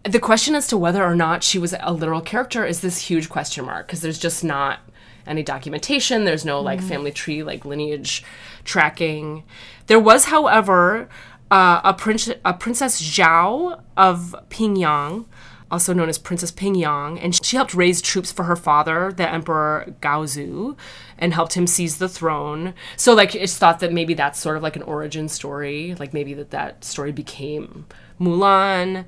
The 0.03 0.19
question 0.19 0.55
as 0.55 0.67
to 0.67 0.77
whether 0.77 1.03
or 1.03 1.15
not 1.15 1.43
she 1.43 1.59
was 1.59 1.75
a 1.79 1.93
literal 1.93 2.21
character 2.21 2.65
is 2.65 2.81
this 2.81 2.97
huge 2.97 3.29
question 3.29 3.65
mark 3.65 3.87
because 3.87 4.01
there's 4.01 4.17
just 4.17 4.43
not 4.43 4.79
any 5.27 5.43
documentation. 5.43 6.25
There's 6.25 6.45
no 6.45 6.61
like 6.61 6.81
family 6.81 7.11
tree, 7.11 7.43
like 7.43 7.65
lineage 7.65 8.23
tracking. 8.63 9.43
There 9.87 9.99
was, 9.99 10.25
however, 10.25 11.09
uh, 11.49 11.81
a 11.83 11.93
prince, 11.93 12.29
a 12.45 12.53
princess 12.53 13.01
Zhao 13.01 13.81
of 13.97 14.35
Pingyang, 14.49 15.25
also 15.71 15.93
known 15.93 16.09
as 16.09 16.17
Princess 16.17 16.51
Pingyang, 16.51 17.17
and 17.23 17.33
she 17.43 17.55
helped 17.55 17.73
raise 17.73 18.01
troops 18.01 18.31
for 18.31 18.43
her 18.43 18.55
father, 18.55 19.11
the 19.11 19.27
Emperor 19.27 19.95
Gaozu, 20.01 20.75
and 21.17 21.33
helped 21.33 21.53
him 21.53 21.65
seize 21.65 21.97
the 21.97 22.09
throne. 22.09 22.73
So, 22.97 23.13
like, 23.13 23.33
it's 23.33 23.57
thought 23.57 23.79
that 23.79 23.93
maybe 23.93 24.13
that's 24.13 24.39
sort 24.39 24.57
of 24.57 24.63
like 24.63 24.75
an 24.75 24.83
origin 24.83 25.29
story, 25.29 25.95
like 25.97 26.13
maybe 26.13 26.33
that 26.33 26.51
that 26.51 26.83
story 26.83 27.11
became 27.11 27.85
Mulan. 28.19 29.05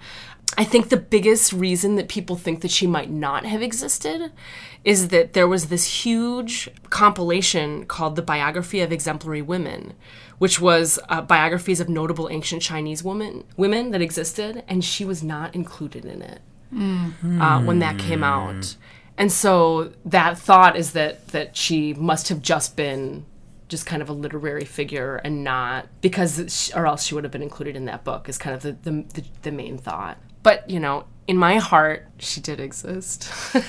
I 0.58 0.64
think 0.64 0.90
the 0.90 0.98
biggest 0.98 1.52
reason 1.52 1.96
that 1.96 2.08
people 2.08 2.36
think 2.36 2.62
that 2.62 2.72
she 2.72 2.86
might 2.86 3.10
not 3.10 3.46
have 3.46 3.62
existed 3.62 4.32
is 4.84 5.08
that 5.08 5.34
there 5.34 5.48
was 5.48 5.66
this 5.66 6.04
huge 6.04 6.70
compilation 6.90 7.86
called 7.86 8.16
the 8.16 8.22
Biography 8.22 8.82
of 8.82 8.92
Exemplary 8.92 9.42
Women, 9.42 9.94
which 10.38 10.62
was 10.62 11.00
uh, 11.10 11.22
biographies 11.22 11.80
of 11.80 11.90
notable 11.90 12.30
ancient 12.30 12.62
Chinese 12.62 13.04
women 13.04 13.46
women 13.58 13.92
that 13.92 14.02
existed, 14.02 14.64
and 14.68 14.84
she 14.84 15.04
was 15.04 15.24
not 15.24 15.56
included 15.56 16.06
in 16.06 16.22
it 16.22 16.42
uh, 16.78 17.62
when 17.64 17.80
that 17.80 17.98
came 18.00 18.24
out. 18.24 18.76
And 19.18 19.32
so 19.32 19.94
that 20.06 20.38
thought 20.38 20.76
is 20.76 20.94
that 20.94 21.28
that 21.30 21.56
she 21.56 21.94
must 21.94 22.30
have 22.30 22.42
just 22.42 22.76
been 22.76 23.26
just 23.70 23.86
kind 23.86 24.02
of 24.02 24.10
a 24.10 24.14
literary 24.14 24.66
figure 24.66 25.16
and 25.24 25.44
not 25.44 25.88
because 26.02 26.44
sh 26.48 26.72
or 26.76 26.86
else 26.86 27.04
she 27.04 27.16
would 27.16 27.24
have 27.24 27.32
been 27.32 27.42
included 27.42 27.76
in 27.76 27.86
that 27.86 28.04
book 28.04 28.28
is 28.30 28.38
kind 28.38 28.56
of 28.56 28.62
the, 28.62 28.72
the, 28.84 29.04
the, 29.14 29.24
the 29.44 29.52
main 29.52 29.78
thought. 29.78 30.18
But 30.44 30.70
you 30.70 30.80
know, 30.80 31.06
in 31.28 31.38
my 31.38 31.58
heart, 31.58 32.06
she 32.20 32.42
did 32.42 32.60
exist. 32.60 33.32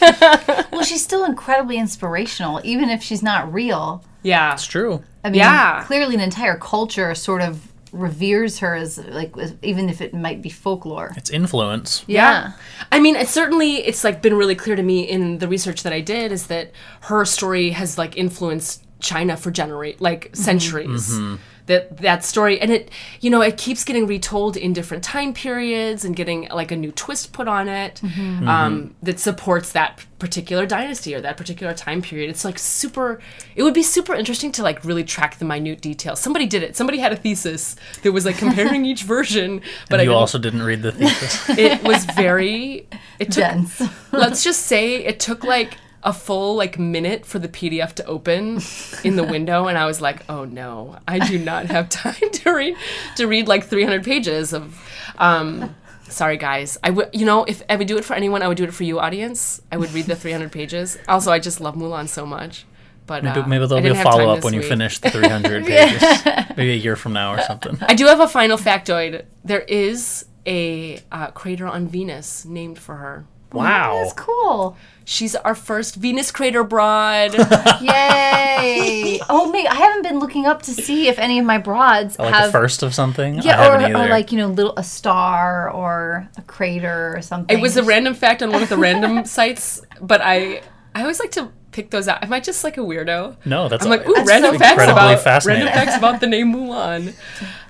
Well, 0.73 0.83
she's 0.83 1.05
still 1.05 1.25
incredibly 1.25 1.79
inspirational, 1.79 2.61
even 2.65 2.89
if 2.91 3.01
she's 3.03 3.23
not 3.23 3.53
real. 3.53 4.03
yeah, 4.23 4.55
It's 4.55 4.67
true. 4.67 5.05
I 5.23 5.31
mean, 5.31 5.39
Yeah. 5.39 5.85
clearly 5.85 6.15
an 6.17 6.21
entire 6.21 6.57
culture 6.57 7.15
sort 7.15 7.43
of 7.43 7.73
reveres 7.95 8.59
her 8.59 8.75
as 8.75 8.99
like 8.99 9.35
even 9.63 9.89
if 9.89 10.01
it 10.01 10.13
might 10.13 10.43
be 10.43 10.51
folklore. 10.51 11.13
It's 11.17 11.31
influence. 11.31 12.05
Yeah. 12.07 12.53
I 12.91 12.99
mean, 12.99 13.17
it's 13.17 13.31
certainly 13.31 13.77
it's 13.77 14.05
like 14.05 14.21
been 14.21 14.35
really 14.35 14.55
clear 14.55 14.77
to 14.77 14.83
me 14.83 15.03
in 15.03 15.39
the 15.39 15.49
research 15.49 15.83
that 15.85 15.93
I 15.93 16.01
did 16.01 16.33
is 16.33 16.49
that 16.49 16.73
her 17.03 17.25
story 17.25 17.71
has 17.71 17.97
like 17.97 18.17
influenced 18.17 18.85
China 19.01 19.37
for 19.37 19.51
generate 19.51 20.01
like 20.01 20.31
centuries. 20.35 21.13
Mm-hmm. 21.13 21.37
That 21.67 21.97
that 21.99 22.25
story 22.27 22.61
and 22.61 22.71
it 22.71 22.91
you 23.23 23.31
know 23.31 23.41
it 23.41 23.57
keeps 23.57 23.85
getting 23.85 24.07
retold 24.07 24.55
in 24.55 24.75
different 24.75 25.03
time 25.03 25.33
periods 25.33 26.05
and 26.05 26.15
getting 26.15 26.47
like 26.51 26.71
a 26.71 26.77
new 26.77 26.93
twist 26.93 27.33
put 27.33 27.49
on 27.49 27.69
it 27.71 28.03
um, 28.47 28.95
that 29.03 29.19
supports 29.19 29.73
that 29.73 30.05
particular 30.19 30.67
dynasty 30.67 31.15
or 31.15 31.21
that 31.23 31.37
particular 31.39 31.73
time 31.73 32.03
period. 32.03 32.29
It's 32.31 32.45
like 32.45 32.59
super. 32.59 33.19
It 33.57 33.63
would 33.63 33.73
be 33.75 33.83
super 33.83 34.15
interesting 34.15 34.53
to 34.53 34.63
like 34.63 34.85
really 34.85 35.05
track 35.05 35.39
the 35.39 35.45
minute 35.47 35.81
details. 35.81 36.21
Somebody 36.21 36.45
did 36.47 36.63
it. 36.63 36.77
Somebody 36.77 36.99
had 36.99 37.13
a 37.13 37.17
thesis 37.17 37.77
that 38.03 38.13
was 38.13 38.27
like 38.27 38.37
comparing 38.37 38.85
each 38.93 39.03
version. 39.03 39.63
But 39.89 40.01
I 40.01 40.03
you 40.03 40.11
didn't- 40.11 40.21
also 40.21 40.39
didn't 40.39 40.63
read 40.65 40.83
the 40.83 40.93
thesis. 40.93 41.49
it 41.59 41.83
was 41.83 42.05
very 42.07 42.87
it 43.19 43.27
took 43.33 43.37
Dense. 43.45 43.83
let's 44.13 44.45
just 44.45 44.67
say 44.67 44.97
it 44.97 45.19
took 45.19 45.45
like 45.45 45.79
a 46.05 46.13
full 46.13 46.55
like 46.55 46.79
minute 46.79 47.25
for 47.25 47.39
the 47.39 47.49
pdf 47.49 47.95
to 47.95 48.05
open 48.05 48.61
in 49.03 49.17
the 49.17 49.25
window 49.25 49.67
and 49.67 49.79
i 49.79 49.87
was 49.87 50.01
like 50.01 50.23
oh 50.29 50.45
no 50.45 50.99
i 51.09 51.19
do 51.19 51.39
not 51.39 51.67
have 51.67 51.89
time 52.05 52.31
to 52.31 52.53
read 52.53 52.77
to 53.17 53.27
read 53.27 53.49
like 53.49 53.65
300 53.65 54.05
pages 54.05 54.53
of 54.53 54.81
um 55.19 55.75
sorry 56.09 56.37
guys 56.37 56.77
i 56.85 56.91
would 56.91 57.09
you 57.13 57.25
know 57.25 57.45
if 57.45 57.63
i 57.71 57.77
would 57.77 57.89
do 57.89 57.97
it 57.97 58.05
for 58.05 58.15
anyone 58.15 58.43
i 58.43 58.49
would 58.49 58.59
do 58.59 58.65
it 58.65 58.75
for 58.75 58.85
you 58.85 59.01
audience 59.01 59.63
i 59.73 59.77
would 59.77 59.91
read 59.93 60.05
the 60.05 60.15
300 60.15 60.53
pages 60.53 60.99
also 61.09 61.33
i 61.33 61.39
just 61.39 61.61
love 61.61 61.75
mulan 61.75 62.07
so 62.07 62.27
much 62.27 62.67
but 63.07 63.23
Maybe, 63.23 63.41
uh, 63.41 63.47
maybe 63.47 63.67
there'll 63.67 63.83
be 63.83 63.89
a 63.89 63.93
didn't 63.93 63.97
have 63.97 64.05
time 64.05 64.13
follow 64.13 64.31
up 64.31 64.37
this 64.37 64.45
when 64.45 64.55
you 64.55 64.63
finish 64.63 64.99
the 64.99 65.11
300 65.19 65.67
pages. 65.67 66.57
Maybe 66.57 66.73
a 66.73 66.77
year 66.77 66.97
from 66.97 67.13
now 67.13 67.35
or 67.35 67.41
something. 67.43 67.77
I 67.83 67.95
do 67.95 68.07
have 68.07 68.21
a 68.21 68.27
final 68.27 68.57
factoid. 68.57 69.27
There 69.45 69.61
is 69.61 70.25
a 70.47 71.01
uh, 71.13 71.27
crater 71.33 71.67
on 71.67 71.87
Venus 71.87 72.47
named 72.47 72.79
for 72.79 72.95
her. 72.97 73.27
Wow. 73.53 74.01
That's 74.01 74.15
cool. 74.15 74.77
She's 75.05 75.37
our 75.37 75.55
first 75.55 75.97
Venus 75.97 76.31
crater 76.31 76.65
broad. 76.65 77.35
Yay! 77.83 79.21
oh, 79.29 79.51
me. 79.51 79.67
I 79.67 79.75
haven't 79.75 80.03
been 80.03 80.19
looking 80.19 80.47
up 80.47 80.63
to 80.63 80.71
see 80.71 81.09
if 81.09 81.19
any 81.19 81.39
of 81.39 81.45
my 81.45 81.59
broads 81.59 82.19
Like 82.19 82.33
have 82.33 82.47
the 82.47 82.53
first 82.53 82.83
of 82.83 82.95
something? 82.95 83.43
Yeah, 83.43 83.57
haven't 83.57 83.95
or, 83.95 84.05
or 84.05 84.09
like 84.09 84.33
you 84.33 84.39
know, 84.39 84.49
little 84.49 84.75
a 84.77 84.85
star 84.85 85.71
or 85.71 86.29
a 86.37 86.43
crater 86.43 87.15
or 87.17 87.23
something. 87.23 87.57
it 87.57 87.61
was 87.61 87.77
a 87.77 87.83
random 87.83 88.15
fact 88.15 88.43
on 88.43 88.51
one 88.51 88.63
of 88.63 88.69
the 88.69 88.79
random 88.79 89.25
sites, 89.27 89.83
but 90.01 90.21
I 90.23 90.63
I 90.95 91.03
always 91.03 91.21
like 91.21 91.33
to 91.33 91.51
pick 91.73 91.91
those 91.91 92.09
out. 92.09 92.23
Am 92.23 92.33
I 92.33 92.41
just 92.41 92.65
like 92.65 92.79
a 92.79 92.81
weirdo? 92.81 93.37
no, 93.45 93.69
that's 93.69 93.85
I'm 93.85 93.91
like, 93.91 94.07
all- 94.07 94.13
ooh, 94.17 94.25
random 94.25 94.53
so 94.53 94.59
facts 94.59 94.85
about 94.85 95.45
random 95.45 95.69
facts 95.69 95.97
about 95.97 96.21
the 96.21 96.27
name 96.27 96.55
Mulan. 96.55 97.15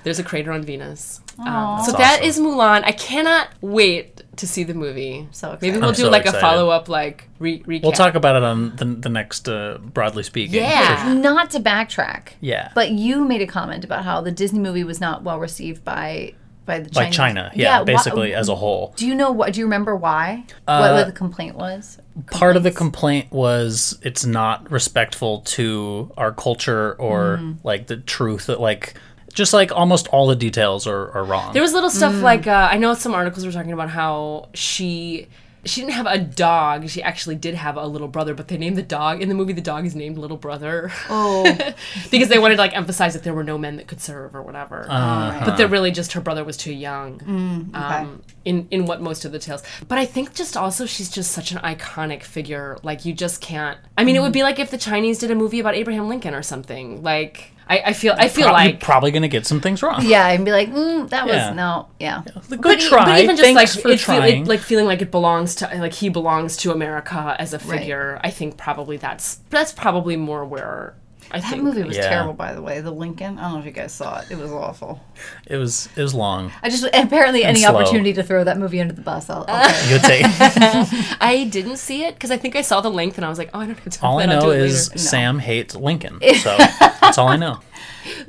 There's 0.03 0.19
a 0.19 0.23
crater 0.23 0.51
on 0.51 0.63
Venus. 0.63 1.21
Um, 1.39 1.83
so 1.83 1.91
That's 1.91 2.19
awesome. 2.19 2.23
is 2.23 2.39
Mulan. 2.39 2.83
I 2.85 2.91
cannot 2.93 3.49
wait 3.59 4.21
to 4.37 4.47
see 4.47 4.63
the 4.63 4.73
movie. 4.73 5.27
So 5.31 5.49
excited. 5.53 5.61
maybe 5.61 5.77
we'll 5.79 5.89
I'm 5.89 5.95
do 5.95 6.03
so 6.03 6.09
like 6.09 6.25
a 6.25 6.33
follow 6.33 6.69
up 6.69 6.89
like 6.89 7.29
re- 7.39 7.59
recap. 7.63 7.83
We'll 7.83 7.91
talk 7.91 8.15
about 8.15 8.35
it 8.35 8.43
on 8.43 8.75
the, 8.75 8.85
the 8.85 9.09
next 9.09 9.47
uh, 9.49 9.77
Broadly 9.81 10.23
Speaking. 10.23 10.55
Yeah. 10.55 11.13
Not 11.17 11.49
to 11.51 11.59
backtrack. 11.59 12.29
Yeah. 12.41 12.71
But 12.75 12.91
you 12.91 13.23
made 13.25 13.41
a 13.41 13.47
comment 13.47 13.83
about 13.83 14.03
how 14.03 14.21
the 14.21 14.31
Disney 14.31 14.59
movie 14.59 14.83
was 14.83 14.99
not 15.01 15.23
well 15.23 15.39
received 15.39 15.83
by 15.83 16.33
by 16.65 16.79
the 16.79 16.85
Like 16.85 16.93
Chinese. 17.11 17.15
China. 17.15 17.51
Yeah, 17.53 17.77
why- 17.79 17.83
basically 17.85 18.33
as 18.33 18.49
a 18.49 18.55
whole. 18.55 18.93
Do 18.97 19.05
you 19.05 19.13
know 19.13 19.31
what? 19.31 19.53
Do 19.53 19.59
you 19.59 19.65
remember 19.67 19.95
why? 19.95 20.45
what, 20.65 20.93
what 20.93 21.05
the 21.05 21.11
complaint 21.11 21.55
was? 21.55 21.99
Part 22.31 22.55
of 22.57 22.63
the 22.63 22.71
complaint 22.71 23.31
was 23.31 23.99
it's 24.01 24.25
not 24.25 24.71
respectful 24.71 25.41
to 25.41 26.11
our 26.17 26.31
culture 26.31 26.93
or 26.93 27.37
Mm. 27.37 27.57
like 27.63 27.85
the 27.87 27.97
truth 27.97 28.47
that 28.47 28.59
like 28.59 28.95
just 29.35 29.53
like 29.53 29.71
almost 29.71 30.07
all 30.07 30.27
the 30.27 30.35
details 30.35 30.87
are, 30.87 31.11
are 31.11 31.23
wrong. 31.23 31.53
There 31.53 31.61
was 31.61 31.73
little 31.73 31.89
stuff 31.89 32.21
like 32.21 32.47
uh, 32.47 32.69
I 32.71 32.77
know 32.77 32.93
some 32.95 33.13
articles 33.13 33.45
were 33.45 33.51
talking 33.51 33.73
about 33.73 33.89
how 33.89 34.49
she 34.53 35.27
she 35.65 35.81
didn't 35.81 35.93
have 35.93 36.05
a 36.05 36.19
dog. 36.19 36.87
She 36.89 37.01
actually 37.01 37.35
did 37.35 37.55
have 37.55 37.75
a 37.75 37.85
little 37.87 38.07
brother, 38.07 38.35
but 38.35 38.47
they 38.47 38.57
named 38.57 38.77
the 38.77 38.83
dog 38.83 39.21
in 39.21 39.29
the 39.29 39.35
movie. 39.35 39.51
The 39.51 39.61
dog 39.61 39.85
is 39.85 39.95
named 39.95 40.17
Little 40.17 40.37
Brother 40.37 40.91
Oh, 41.09 41.43
because 42.11 42.29
they 42.29 42.37
wanted 42.37 42.55
to 42.55 42.61
like 42.61 42.75
emphasize 42.75 43.13
that 43.13 43.23
there 43.23 43.33
were 43.33 43.43
no 43.43 43.57
men 43.57 43.77
that 43.77 43.87
could 43.87 43.99
serve 43.99 44.35
or 44.35 44.43
whatever. 44.43 44.85
Uh-huh. 44.87 45.45
But 45.45 45.57
that 45.57 45.69
really 45.69 45.91
just 45.91 46.13
her 46.13 46.21
brother 46.21 46.43
was 46.43 46.55
too 46.55 46.73
young. 46.73 47.19
Mm, 47.19 47.75
um, 47.75 48.21
in 48.45 48.67
in 48.69 48.85
what 48.85 49.01
most 49.01 49.25
of 49.25 49.31
the 49.31 49.39
tales. 49.39 49.63
But 49.87 49.97
I 49.97 50.05
think 50.05 50.33
just 50.33 50.55
also 50.55 50.85
she's 50.85 51.09
just 51.09 51.31
such 51.31 51.51
an 51.51 51.57
iconic 51.57 52.23
figure. 52.23 52.77
Like 52.83 53.03
you 53.03 53.13
just 53.13 53.41
can't. 53.41 53.79
I 53.97 54.03
mean, 54.03 54.15
it 54.15 54.21
would 54.21 54.33
be 54.33 54.43
like 54.43 54.59
if 54.59 54.69
the 54.71 54.77
Chinese 54.77 55.17
did 55.17 55.31
a 55.31 55.35
movie 55.35 55.59
about 55.59 55.75
Abraham 55.75 56.07
Lincoln 56.07 56.35
or 56.35 56.43
something. 56.43 57.01
Like 57.01 57.51
I, 57.67 57.79
I 57.87 57.93
feel 57.93 58.13
I 58.17 58.27
feel 58.29 58.47
Pro- 58.47 58.57
you're 58.57 58.71
like 58.71 58.79
probably 58.79 59.11
going 59.11 59.23
to 59.23 59.27
get 59.27 59.45
some 59.47 59.59
things 59.59 59.81
wrong. 59.81 60.05
yeah, 60.05 60.27
and 60.29 60.45
be 60.45 60.51
like, 60.51 60.71
mm, 60.71 61.09
that 61.09 61.25
was 61.25 61.35
Yeah. 61.35 61.53
no, 61.53 61.87
yeah. 61.99 62.21
Good 62.49 62.61
but, 62.61 62.79
e- 62.83 62.87
try. 62.89 63.05
but 63.05 63.19
even 63.23 63.35
just 63.35 63.45
Thanks 63.53 63.75
like 63.75 63.81
for 63.83 63.89
it, 63.89 63.99
feel, 63.99 64.17
trying. 64.17 64.43
it 64.43 64.47
like 64.47 64.59
feeling 64.59 64.85
like 64.85 65.01
it 65.01 65.09
belongs 65.11 65.55
to 65.55 65.67
like 65.77 65.93
he 65.93 66.09
belongs 66.09 66.57
to 66.57 66.71
America 66.71 67.35
as 67.39 67.53
a 67.53 67.59
figure. 67.59 68.19
I 68.23 68.29
think 68.29 68.57
probably 68.57 68.97
that's 68.97 69.35
that's 69.49 69.71
probably 69.73 70.15
more 70.15 70.45
where 70.45 70.93
I 71.31 71.39
That 71.39 71.49
think 71.49 71.63
movie 71.63 71.83
was 71.83 71.97
Yeah. 71.97 72.07
terrible, 72.09 72.33
by 72.33 72.53
the 72.53 72.61
way. 72.61 72.81
The 72.81 72.91
Lincoln. 72.91 73.37
I 73.37 73.43
don't 73.43 73.53
know 73.53 73.59
if 73.59 73.65
you 73.65 73.71
guys 73.71 73.91
saw 73.93 74.19
it. 74.19 74.27
It 74.31 74.37
was 74.37 74.51
awful. 74.51 75.01
it 75.47 75.57
was 75.57 75.89
it 75.95 76.01
was 76.01 76.13
long. 76.13 76.51
I 76.63 76.69
just 76.69 76.83
apparently 76.93 77.43
any 77.43 77.61
slow. 77.61 77.75
opportunity 77.75 78.13
to 78.13 78.23
throw 78.23 78.43
that 78.43 78.57
movie 78.57 78.79
under 78.79 78.93
the 78.93 79.01
bus. 79.01 79.29
I'll, 79.29 79.43
I'll 79.47 79.69
take. 79.73 79.87
You 79.89 79.93
would 79.95 80.03
take 80.03 80.25
I 81.21 81.47
didn't 81.51 81.77
see 81.77 82.03
it 82.05 82.13
because 82.13 82.31
I 82.31 82.37
think 82.37 82.55
I 82.55 82.61
saw 82.61 82.79
the 82.81 82.91
length 82.91 83.17
and 83.17 83.25
I 83.25 83.29
was 83.29 83.37
like, 83.37 83.49
oh, 83.53 83.59
I 83.59 83.65
don't 83.65 83.77
have 83.79 83.93
time. 83.93 84.09
all 84.09 84.19
I 84.19 84.25
know 84.27 84.51
is 84.51 84.63
it 84.63 84.65
is 84.75 84.89
later. 84.91 84.99
Sam 84.99 85.39
hates 85.39 85.75
Lincoln. 85.75 86.19
So 86.41 86.55
that's 86.57 87.17
all 87.17 87.27
I 87.27 87.35
know. 87.37 87.59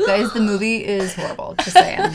Guys, 0.06 0.32
the 0.32 0.40
movie 0.40 0.84
is 0.84 1.14
horrible. 1.14 1.54
Just 1.58 1.72
saying. 1.72 2.10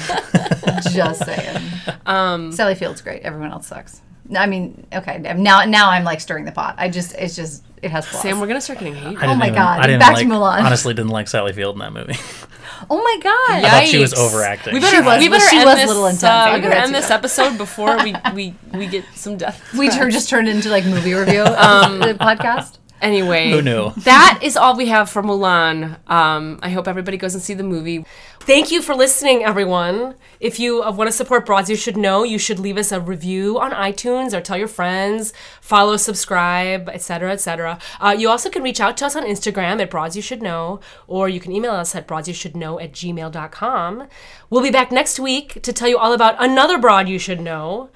just 0.91 1.23
saying. 1.25 1.61
Um, 2.05 2.51
Sally 2.51 2.73
Field's 2.75 3.01
great. 3.01 3.21
Everyone 3.21 3.51
else 3.51 3.67
sucks. 3.67 4.01
I 4.35 4.47
mean, 4.47 4.87
okay. 4.93 5.19
Now, 5.19 5.63
now 5.65 5.89
I'm 5.89 6.03
like 6.03 6.21
stirring 6.21 6.45
the 6.45 6.51
pot. 6.51 6.75
I 6.77 6.89
just, 6.89 7.13
it's 7.15 7.35
just, 7.35 7.63
it 7.81 7.91
has 7.91 8.05
flaws. 8.07 8.21
Sam, 8.21 8.39
we're 8.39 8.47
gonna 8.47 8.61
start 8.61 8.79
getting 8.79 8.95
hate. 8.95 9.07
I 9.07 9.11
didn't 9.11 9.29
Oh 9.29 9.35
my 9.35 9.45
even- 9.47 9.55
God, 9.55 9.79
I 9.79 9.87
didn't 9.87 9.99
back 9.99 10.13
like, 10.13 10.27
to 10.27 10.33
Mulan. 10.33 10.63
Honestly, 10.63 10.93
didn't 10.93 11.11
like 11.11 11.27
Sally 11.27 11.53
Field 11.53 11.75
in 11.75 11.79
that 11.79 11.93
movie. 11.93 12.13
oh 12.89 13.01
my 13.01 13.17
god. 13.21 13.63
I 13.65 13.69
thought 13.69 13.87
she 13.87 13.97
was 13.99 14.13
Yikes. 14.13 14.17
overacting. 14.19 14.73
We 14.73 14.79
better, 14.79 15.03
was- 15.03 15.19
we 15.19 15.29
better 15.29 15.47
she 15.49 15.57
end 15.57 15.65
was 15.65 15.75
this, 15.75 15.87
little 15.87 16.05
intense. 16.05 16.23
Uh, 16.23 16.27
I'll 16.29 16.53
we 16.53 16.59
give 16.61 16.69
better 16.71 16.75
that 16.75 16.83
end 16.87 16.95
to 16.95 17.01
this 17.01 17.09
episode 17.11 17.57
before 17.57 17.97
we, 18.03 18.15
we, 18.33 18.55
we 18.73 18.87
get 18.87 19.05
some 19.15 19.37
death. 19.37 19.73
We 19.77 19.89
tur- 19.89 20.09
just 20.09 20.29
turned 20.29 20.47
into 20.47 20.69
like 20.69 20.85
movie 20.85 21.13
review 21.13 21.41
um, 21.43 21.99
the 21.99 22.13
podcast. 22.13 22.77
Anyway, 23.01 23.49
Who 23.49 23.61
knew? 23.63 23.91
that 23.97 24.39
is 24.43 24.55
all 24.55 24.77
we 24.77 24.85
have 24.87 25.09
for 25.09 25.23
Mulan. 25.23 25.97
Um, 26.09 26.59
I 26.61 26.69
hope 26.69 26.87
everybody 26.87 27.17
goes 27.17 27.33
and 27.33 27.41
see 27.43 27.55
the 27.55 27.63
movie. 27.63 28.05
Thank 28.41 28.71
you 28.71 28.81
for 28.81 28.95
listening, 28.95 29.43
everyone. 29.43 30.15
If 30.39 30.59
you 30.59 30.83
uh, 30.83 30.91
want 30.91 31.07
to 31.07 31.11
support 31.11 31.45
Broads 31.45 31.69
You 31.69 31.75
Should 31.75 31.97
Know, 31.97 32.23
you 32.23 32.37
should 32.39 32.59
leave 32.59 32.77
us 32.77 32.91
a 32.91 32.99
review 32.99 33.59
on 33.59 33.71
iTunes 33.71 34.33
or 34.33 34.41
tell 34.41 34.57
your 34.57 34.67
friends, 34.67 35.33
follow, 35.61 35.97
subscribe, 35.97 36.89
etc., 36.89 37.31
etc. 37.33 37.79
Uh, 37.99 38.15
you 38.17 38.29
also 38.29 38.49
can 38.49 38.63
reach 38.63 38.79
out 38.79 38.97
to 38.97 39.05
us 39.05 39.15
on 39.15 39.23
Instagram 39.25 39.81
at 39.81 39.89
Broads 39.91 40.15
You 40.15 40.21
Should 40.21 40.41
Know, 40.41 40.79
or 41.07 41.27
you 41.29 41.39
can 41.39 41.51
email 41.51 41.71
us 41.71 41.95
at 41.95 42.07
broadsyoushouldknow 42.07 42.83
at 42.83 42.91
gmail.com. 42.93 44.07
We'll 44.49 44.63
be 44.63 44.71
back 44.71 44.91
next 44.91 45.19
week 45.19 45.61
to 45.61 45.73
tell 45.73 45.87
you 45.87 45.97
all 45.97 46.13
about 46.13 46.35
another 46.43 46.77
Broad 46.77 47.07
You 47.09 47.19
Should 47.19 47.41
Know. 47.41 47.89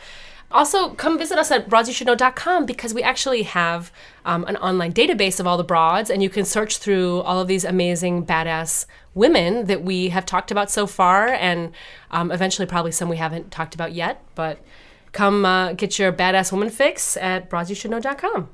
Also, 0.56 0.92
come 0.92 1.18
visit 1.18 1.38
us 1.38 1.52
at 1.52 1.70
broadsyoushouldknow.com 1.70 2.66
because 2.66 2.94
we 2.94 3.04
actually 3.04 3.44
have 3.44 3.92
um, 4.24 4.46
an 4.46 4.56
online 4.56 4.94
database 4.94 5.38
of 5.38 5.46
all 5.46 5.58
the 5.58 5.66
broads, 5.66 6.10
and 6.10 6.24
you 6.24 6.30
can 6.30 6.46
search 6.46 6.78
through 6.78 7.20
all 7.24 7.42
of 7.42 7.50
these 7.50 7.66
amazing, 7.66 8.26
badass 8.26 8.86
women 9.14 9.66
that 9.66 9.84
we 9.84 10.08
have 10.10 10.26
talked 10.26 10.52
about 10.52 10.72
so 10.72 10.88
far, 10.88 11.28
and 11.28 11.74
um, 12.10 12.32
eventually 12.32 12.66
probably 12.66 12.94
some 12.94 13.10
we 13.10 13.18
haven't 13.18 13.52
talked 13.52 13.76
about 13.76 13.92
yet. 13.92 14.24
But 14.34 14.60
come 15.12 15.44
uh, 15.44 15.74
get 15.74 16.00
your 16.00 16.14
badass 16.14 16.54
woman 16.54 16.70
fix 16.70 17.18
at 17.18 17.50
broadsyoushouldknow.com. 17.50 18.50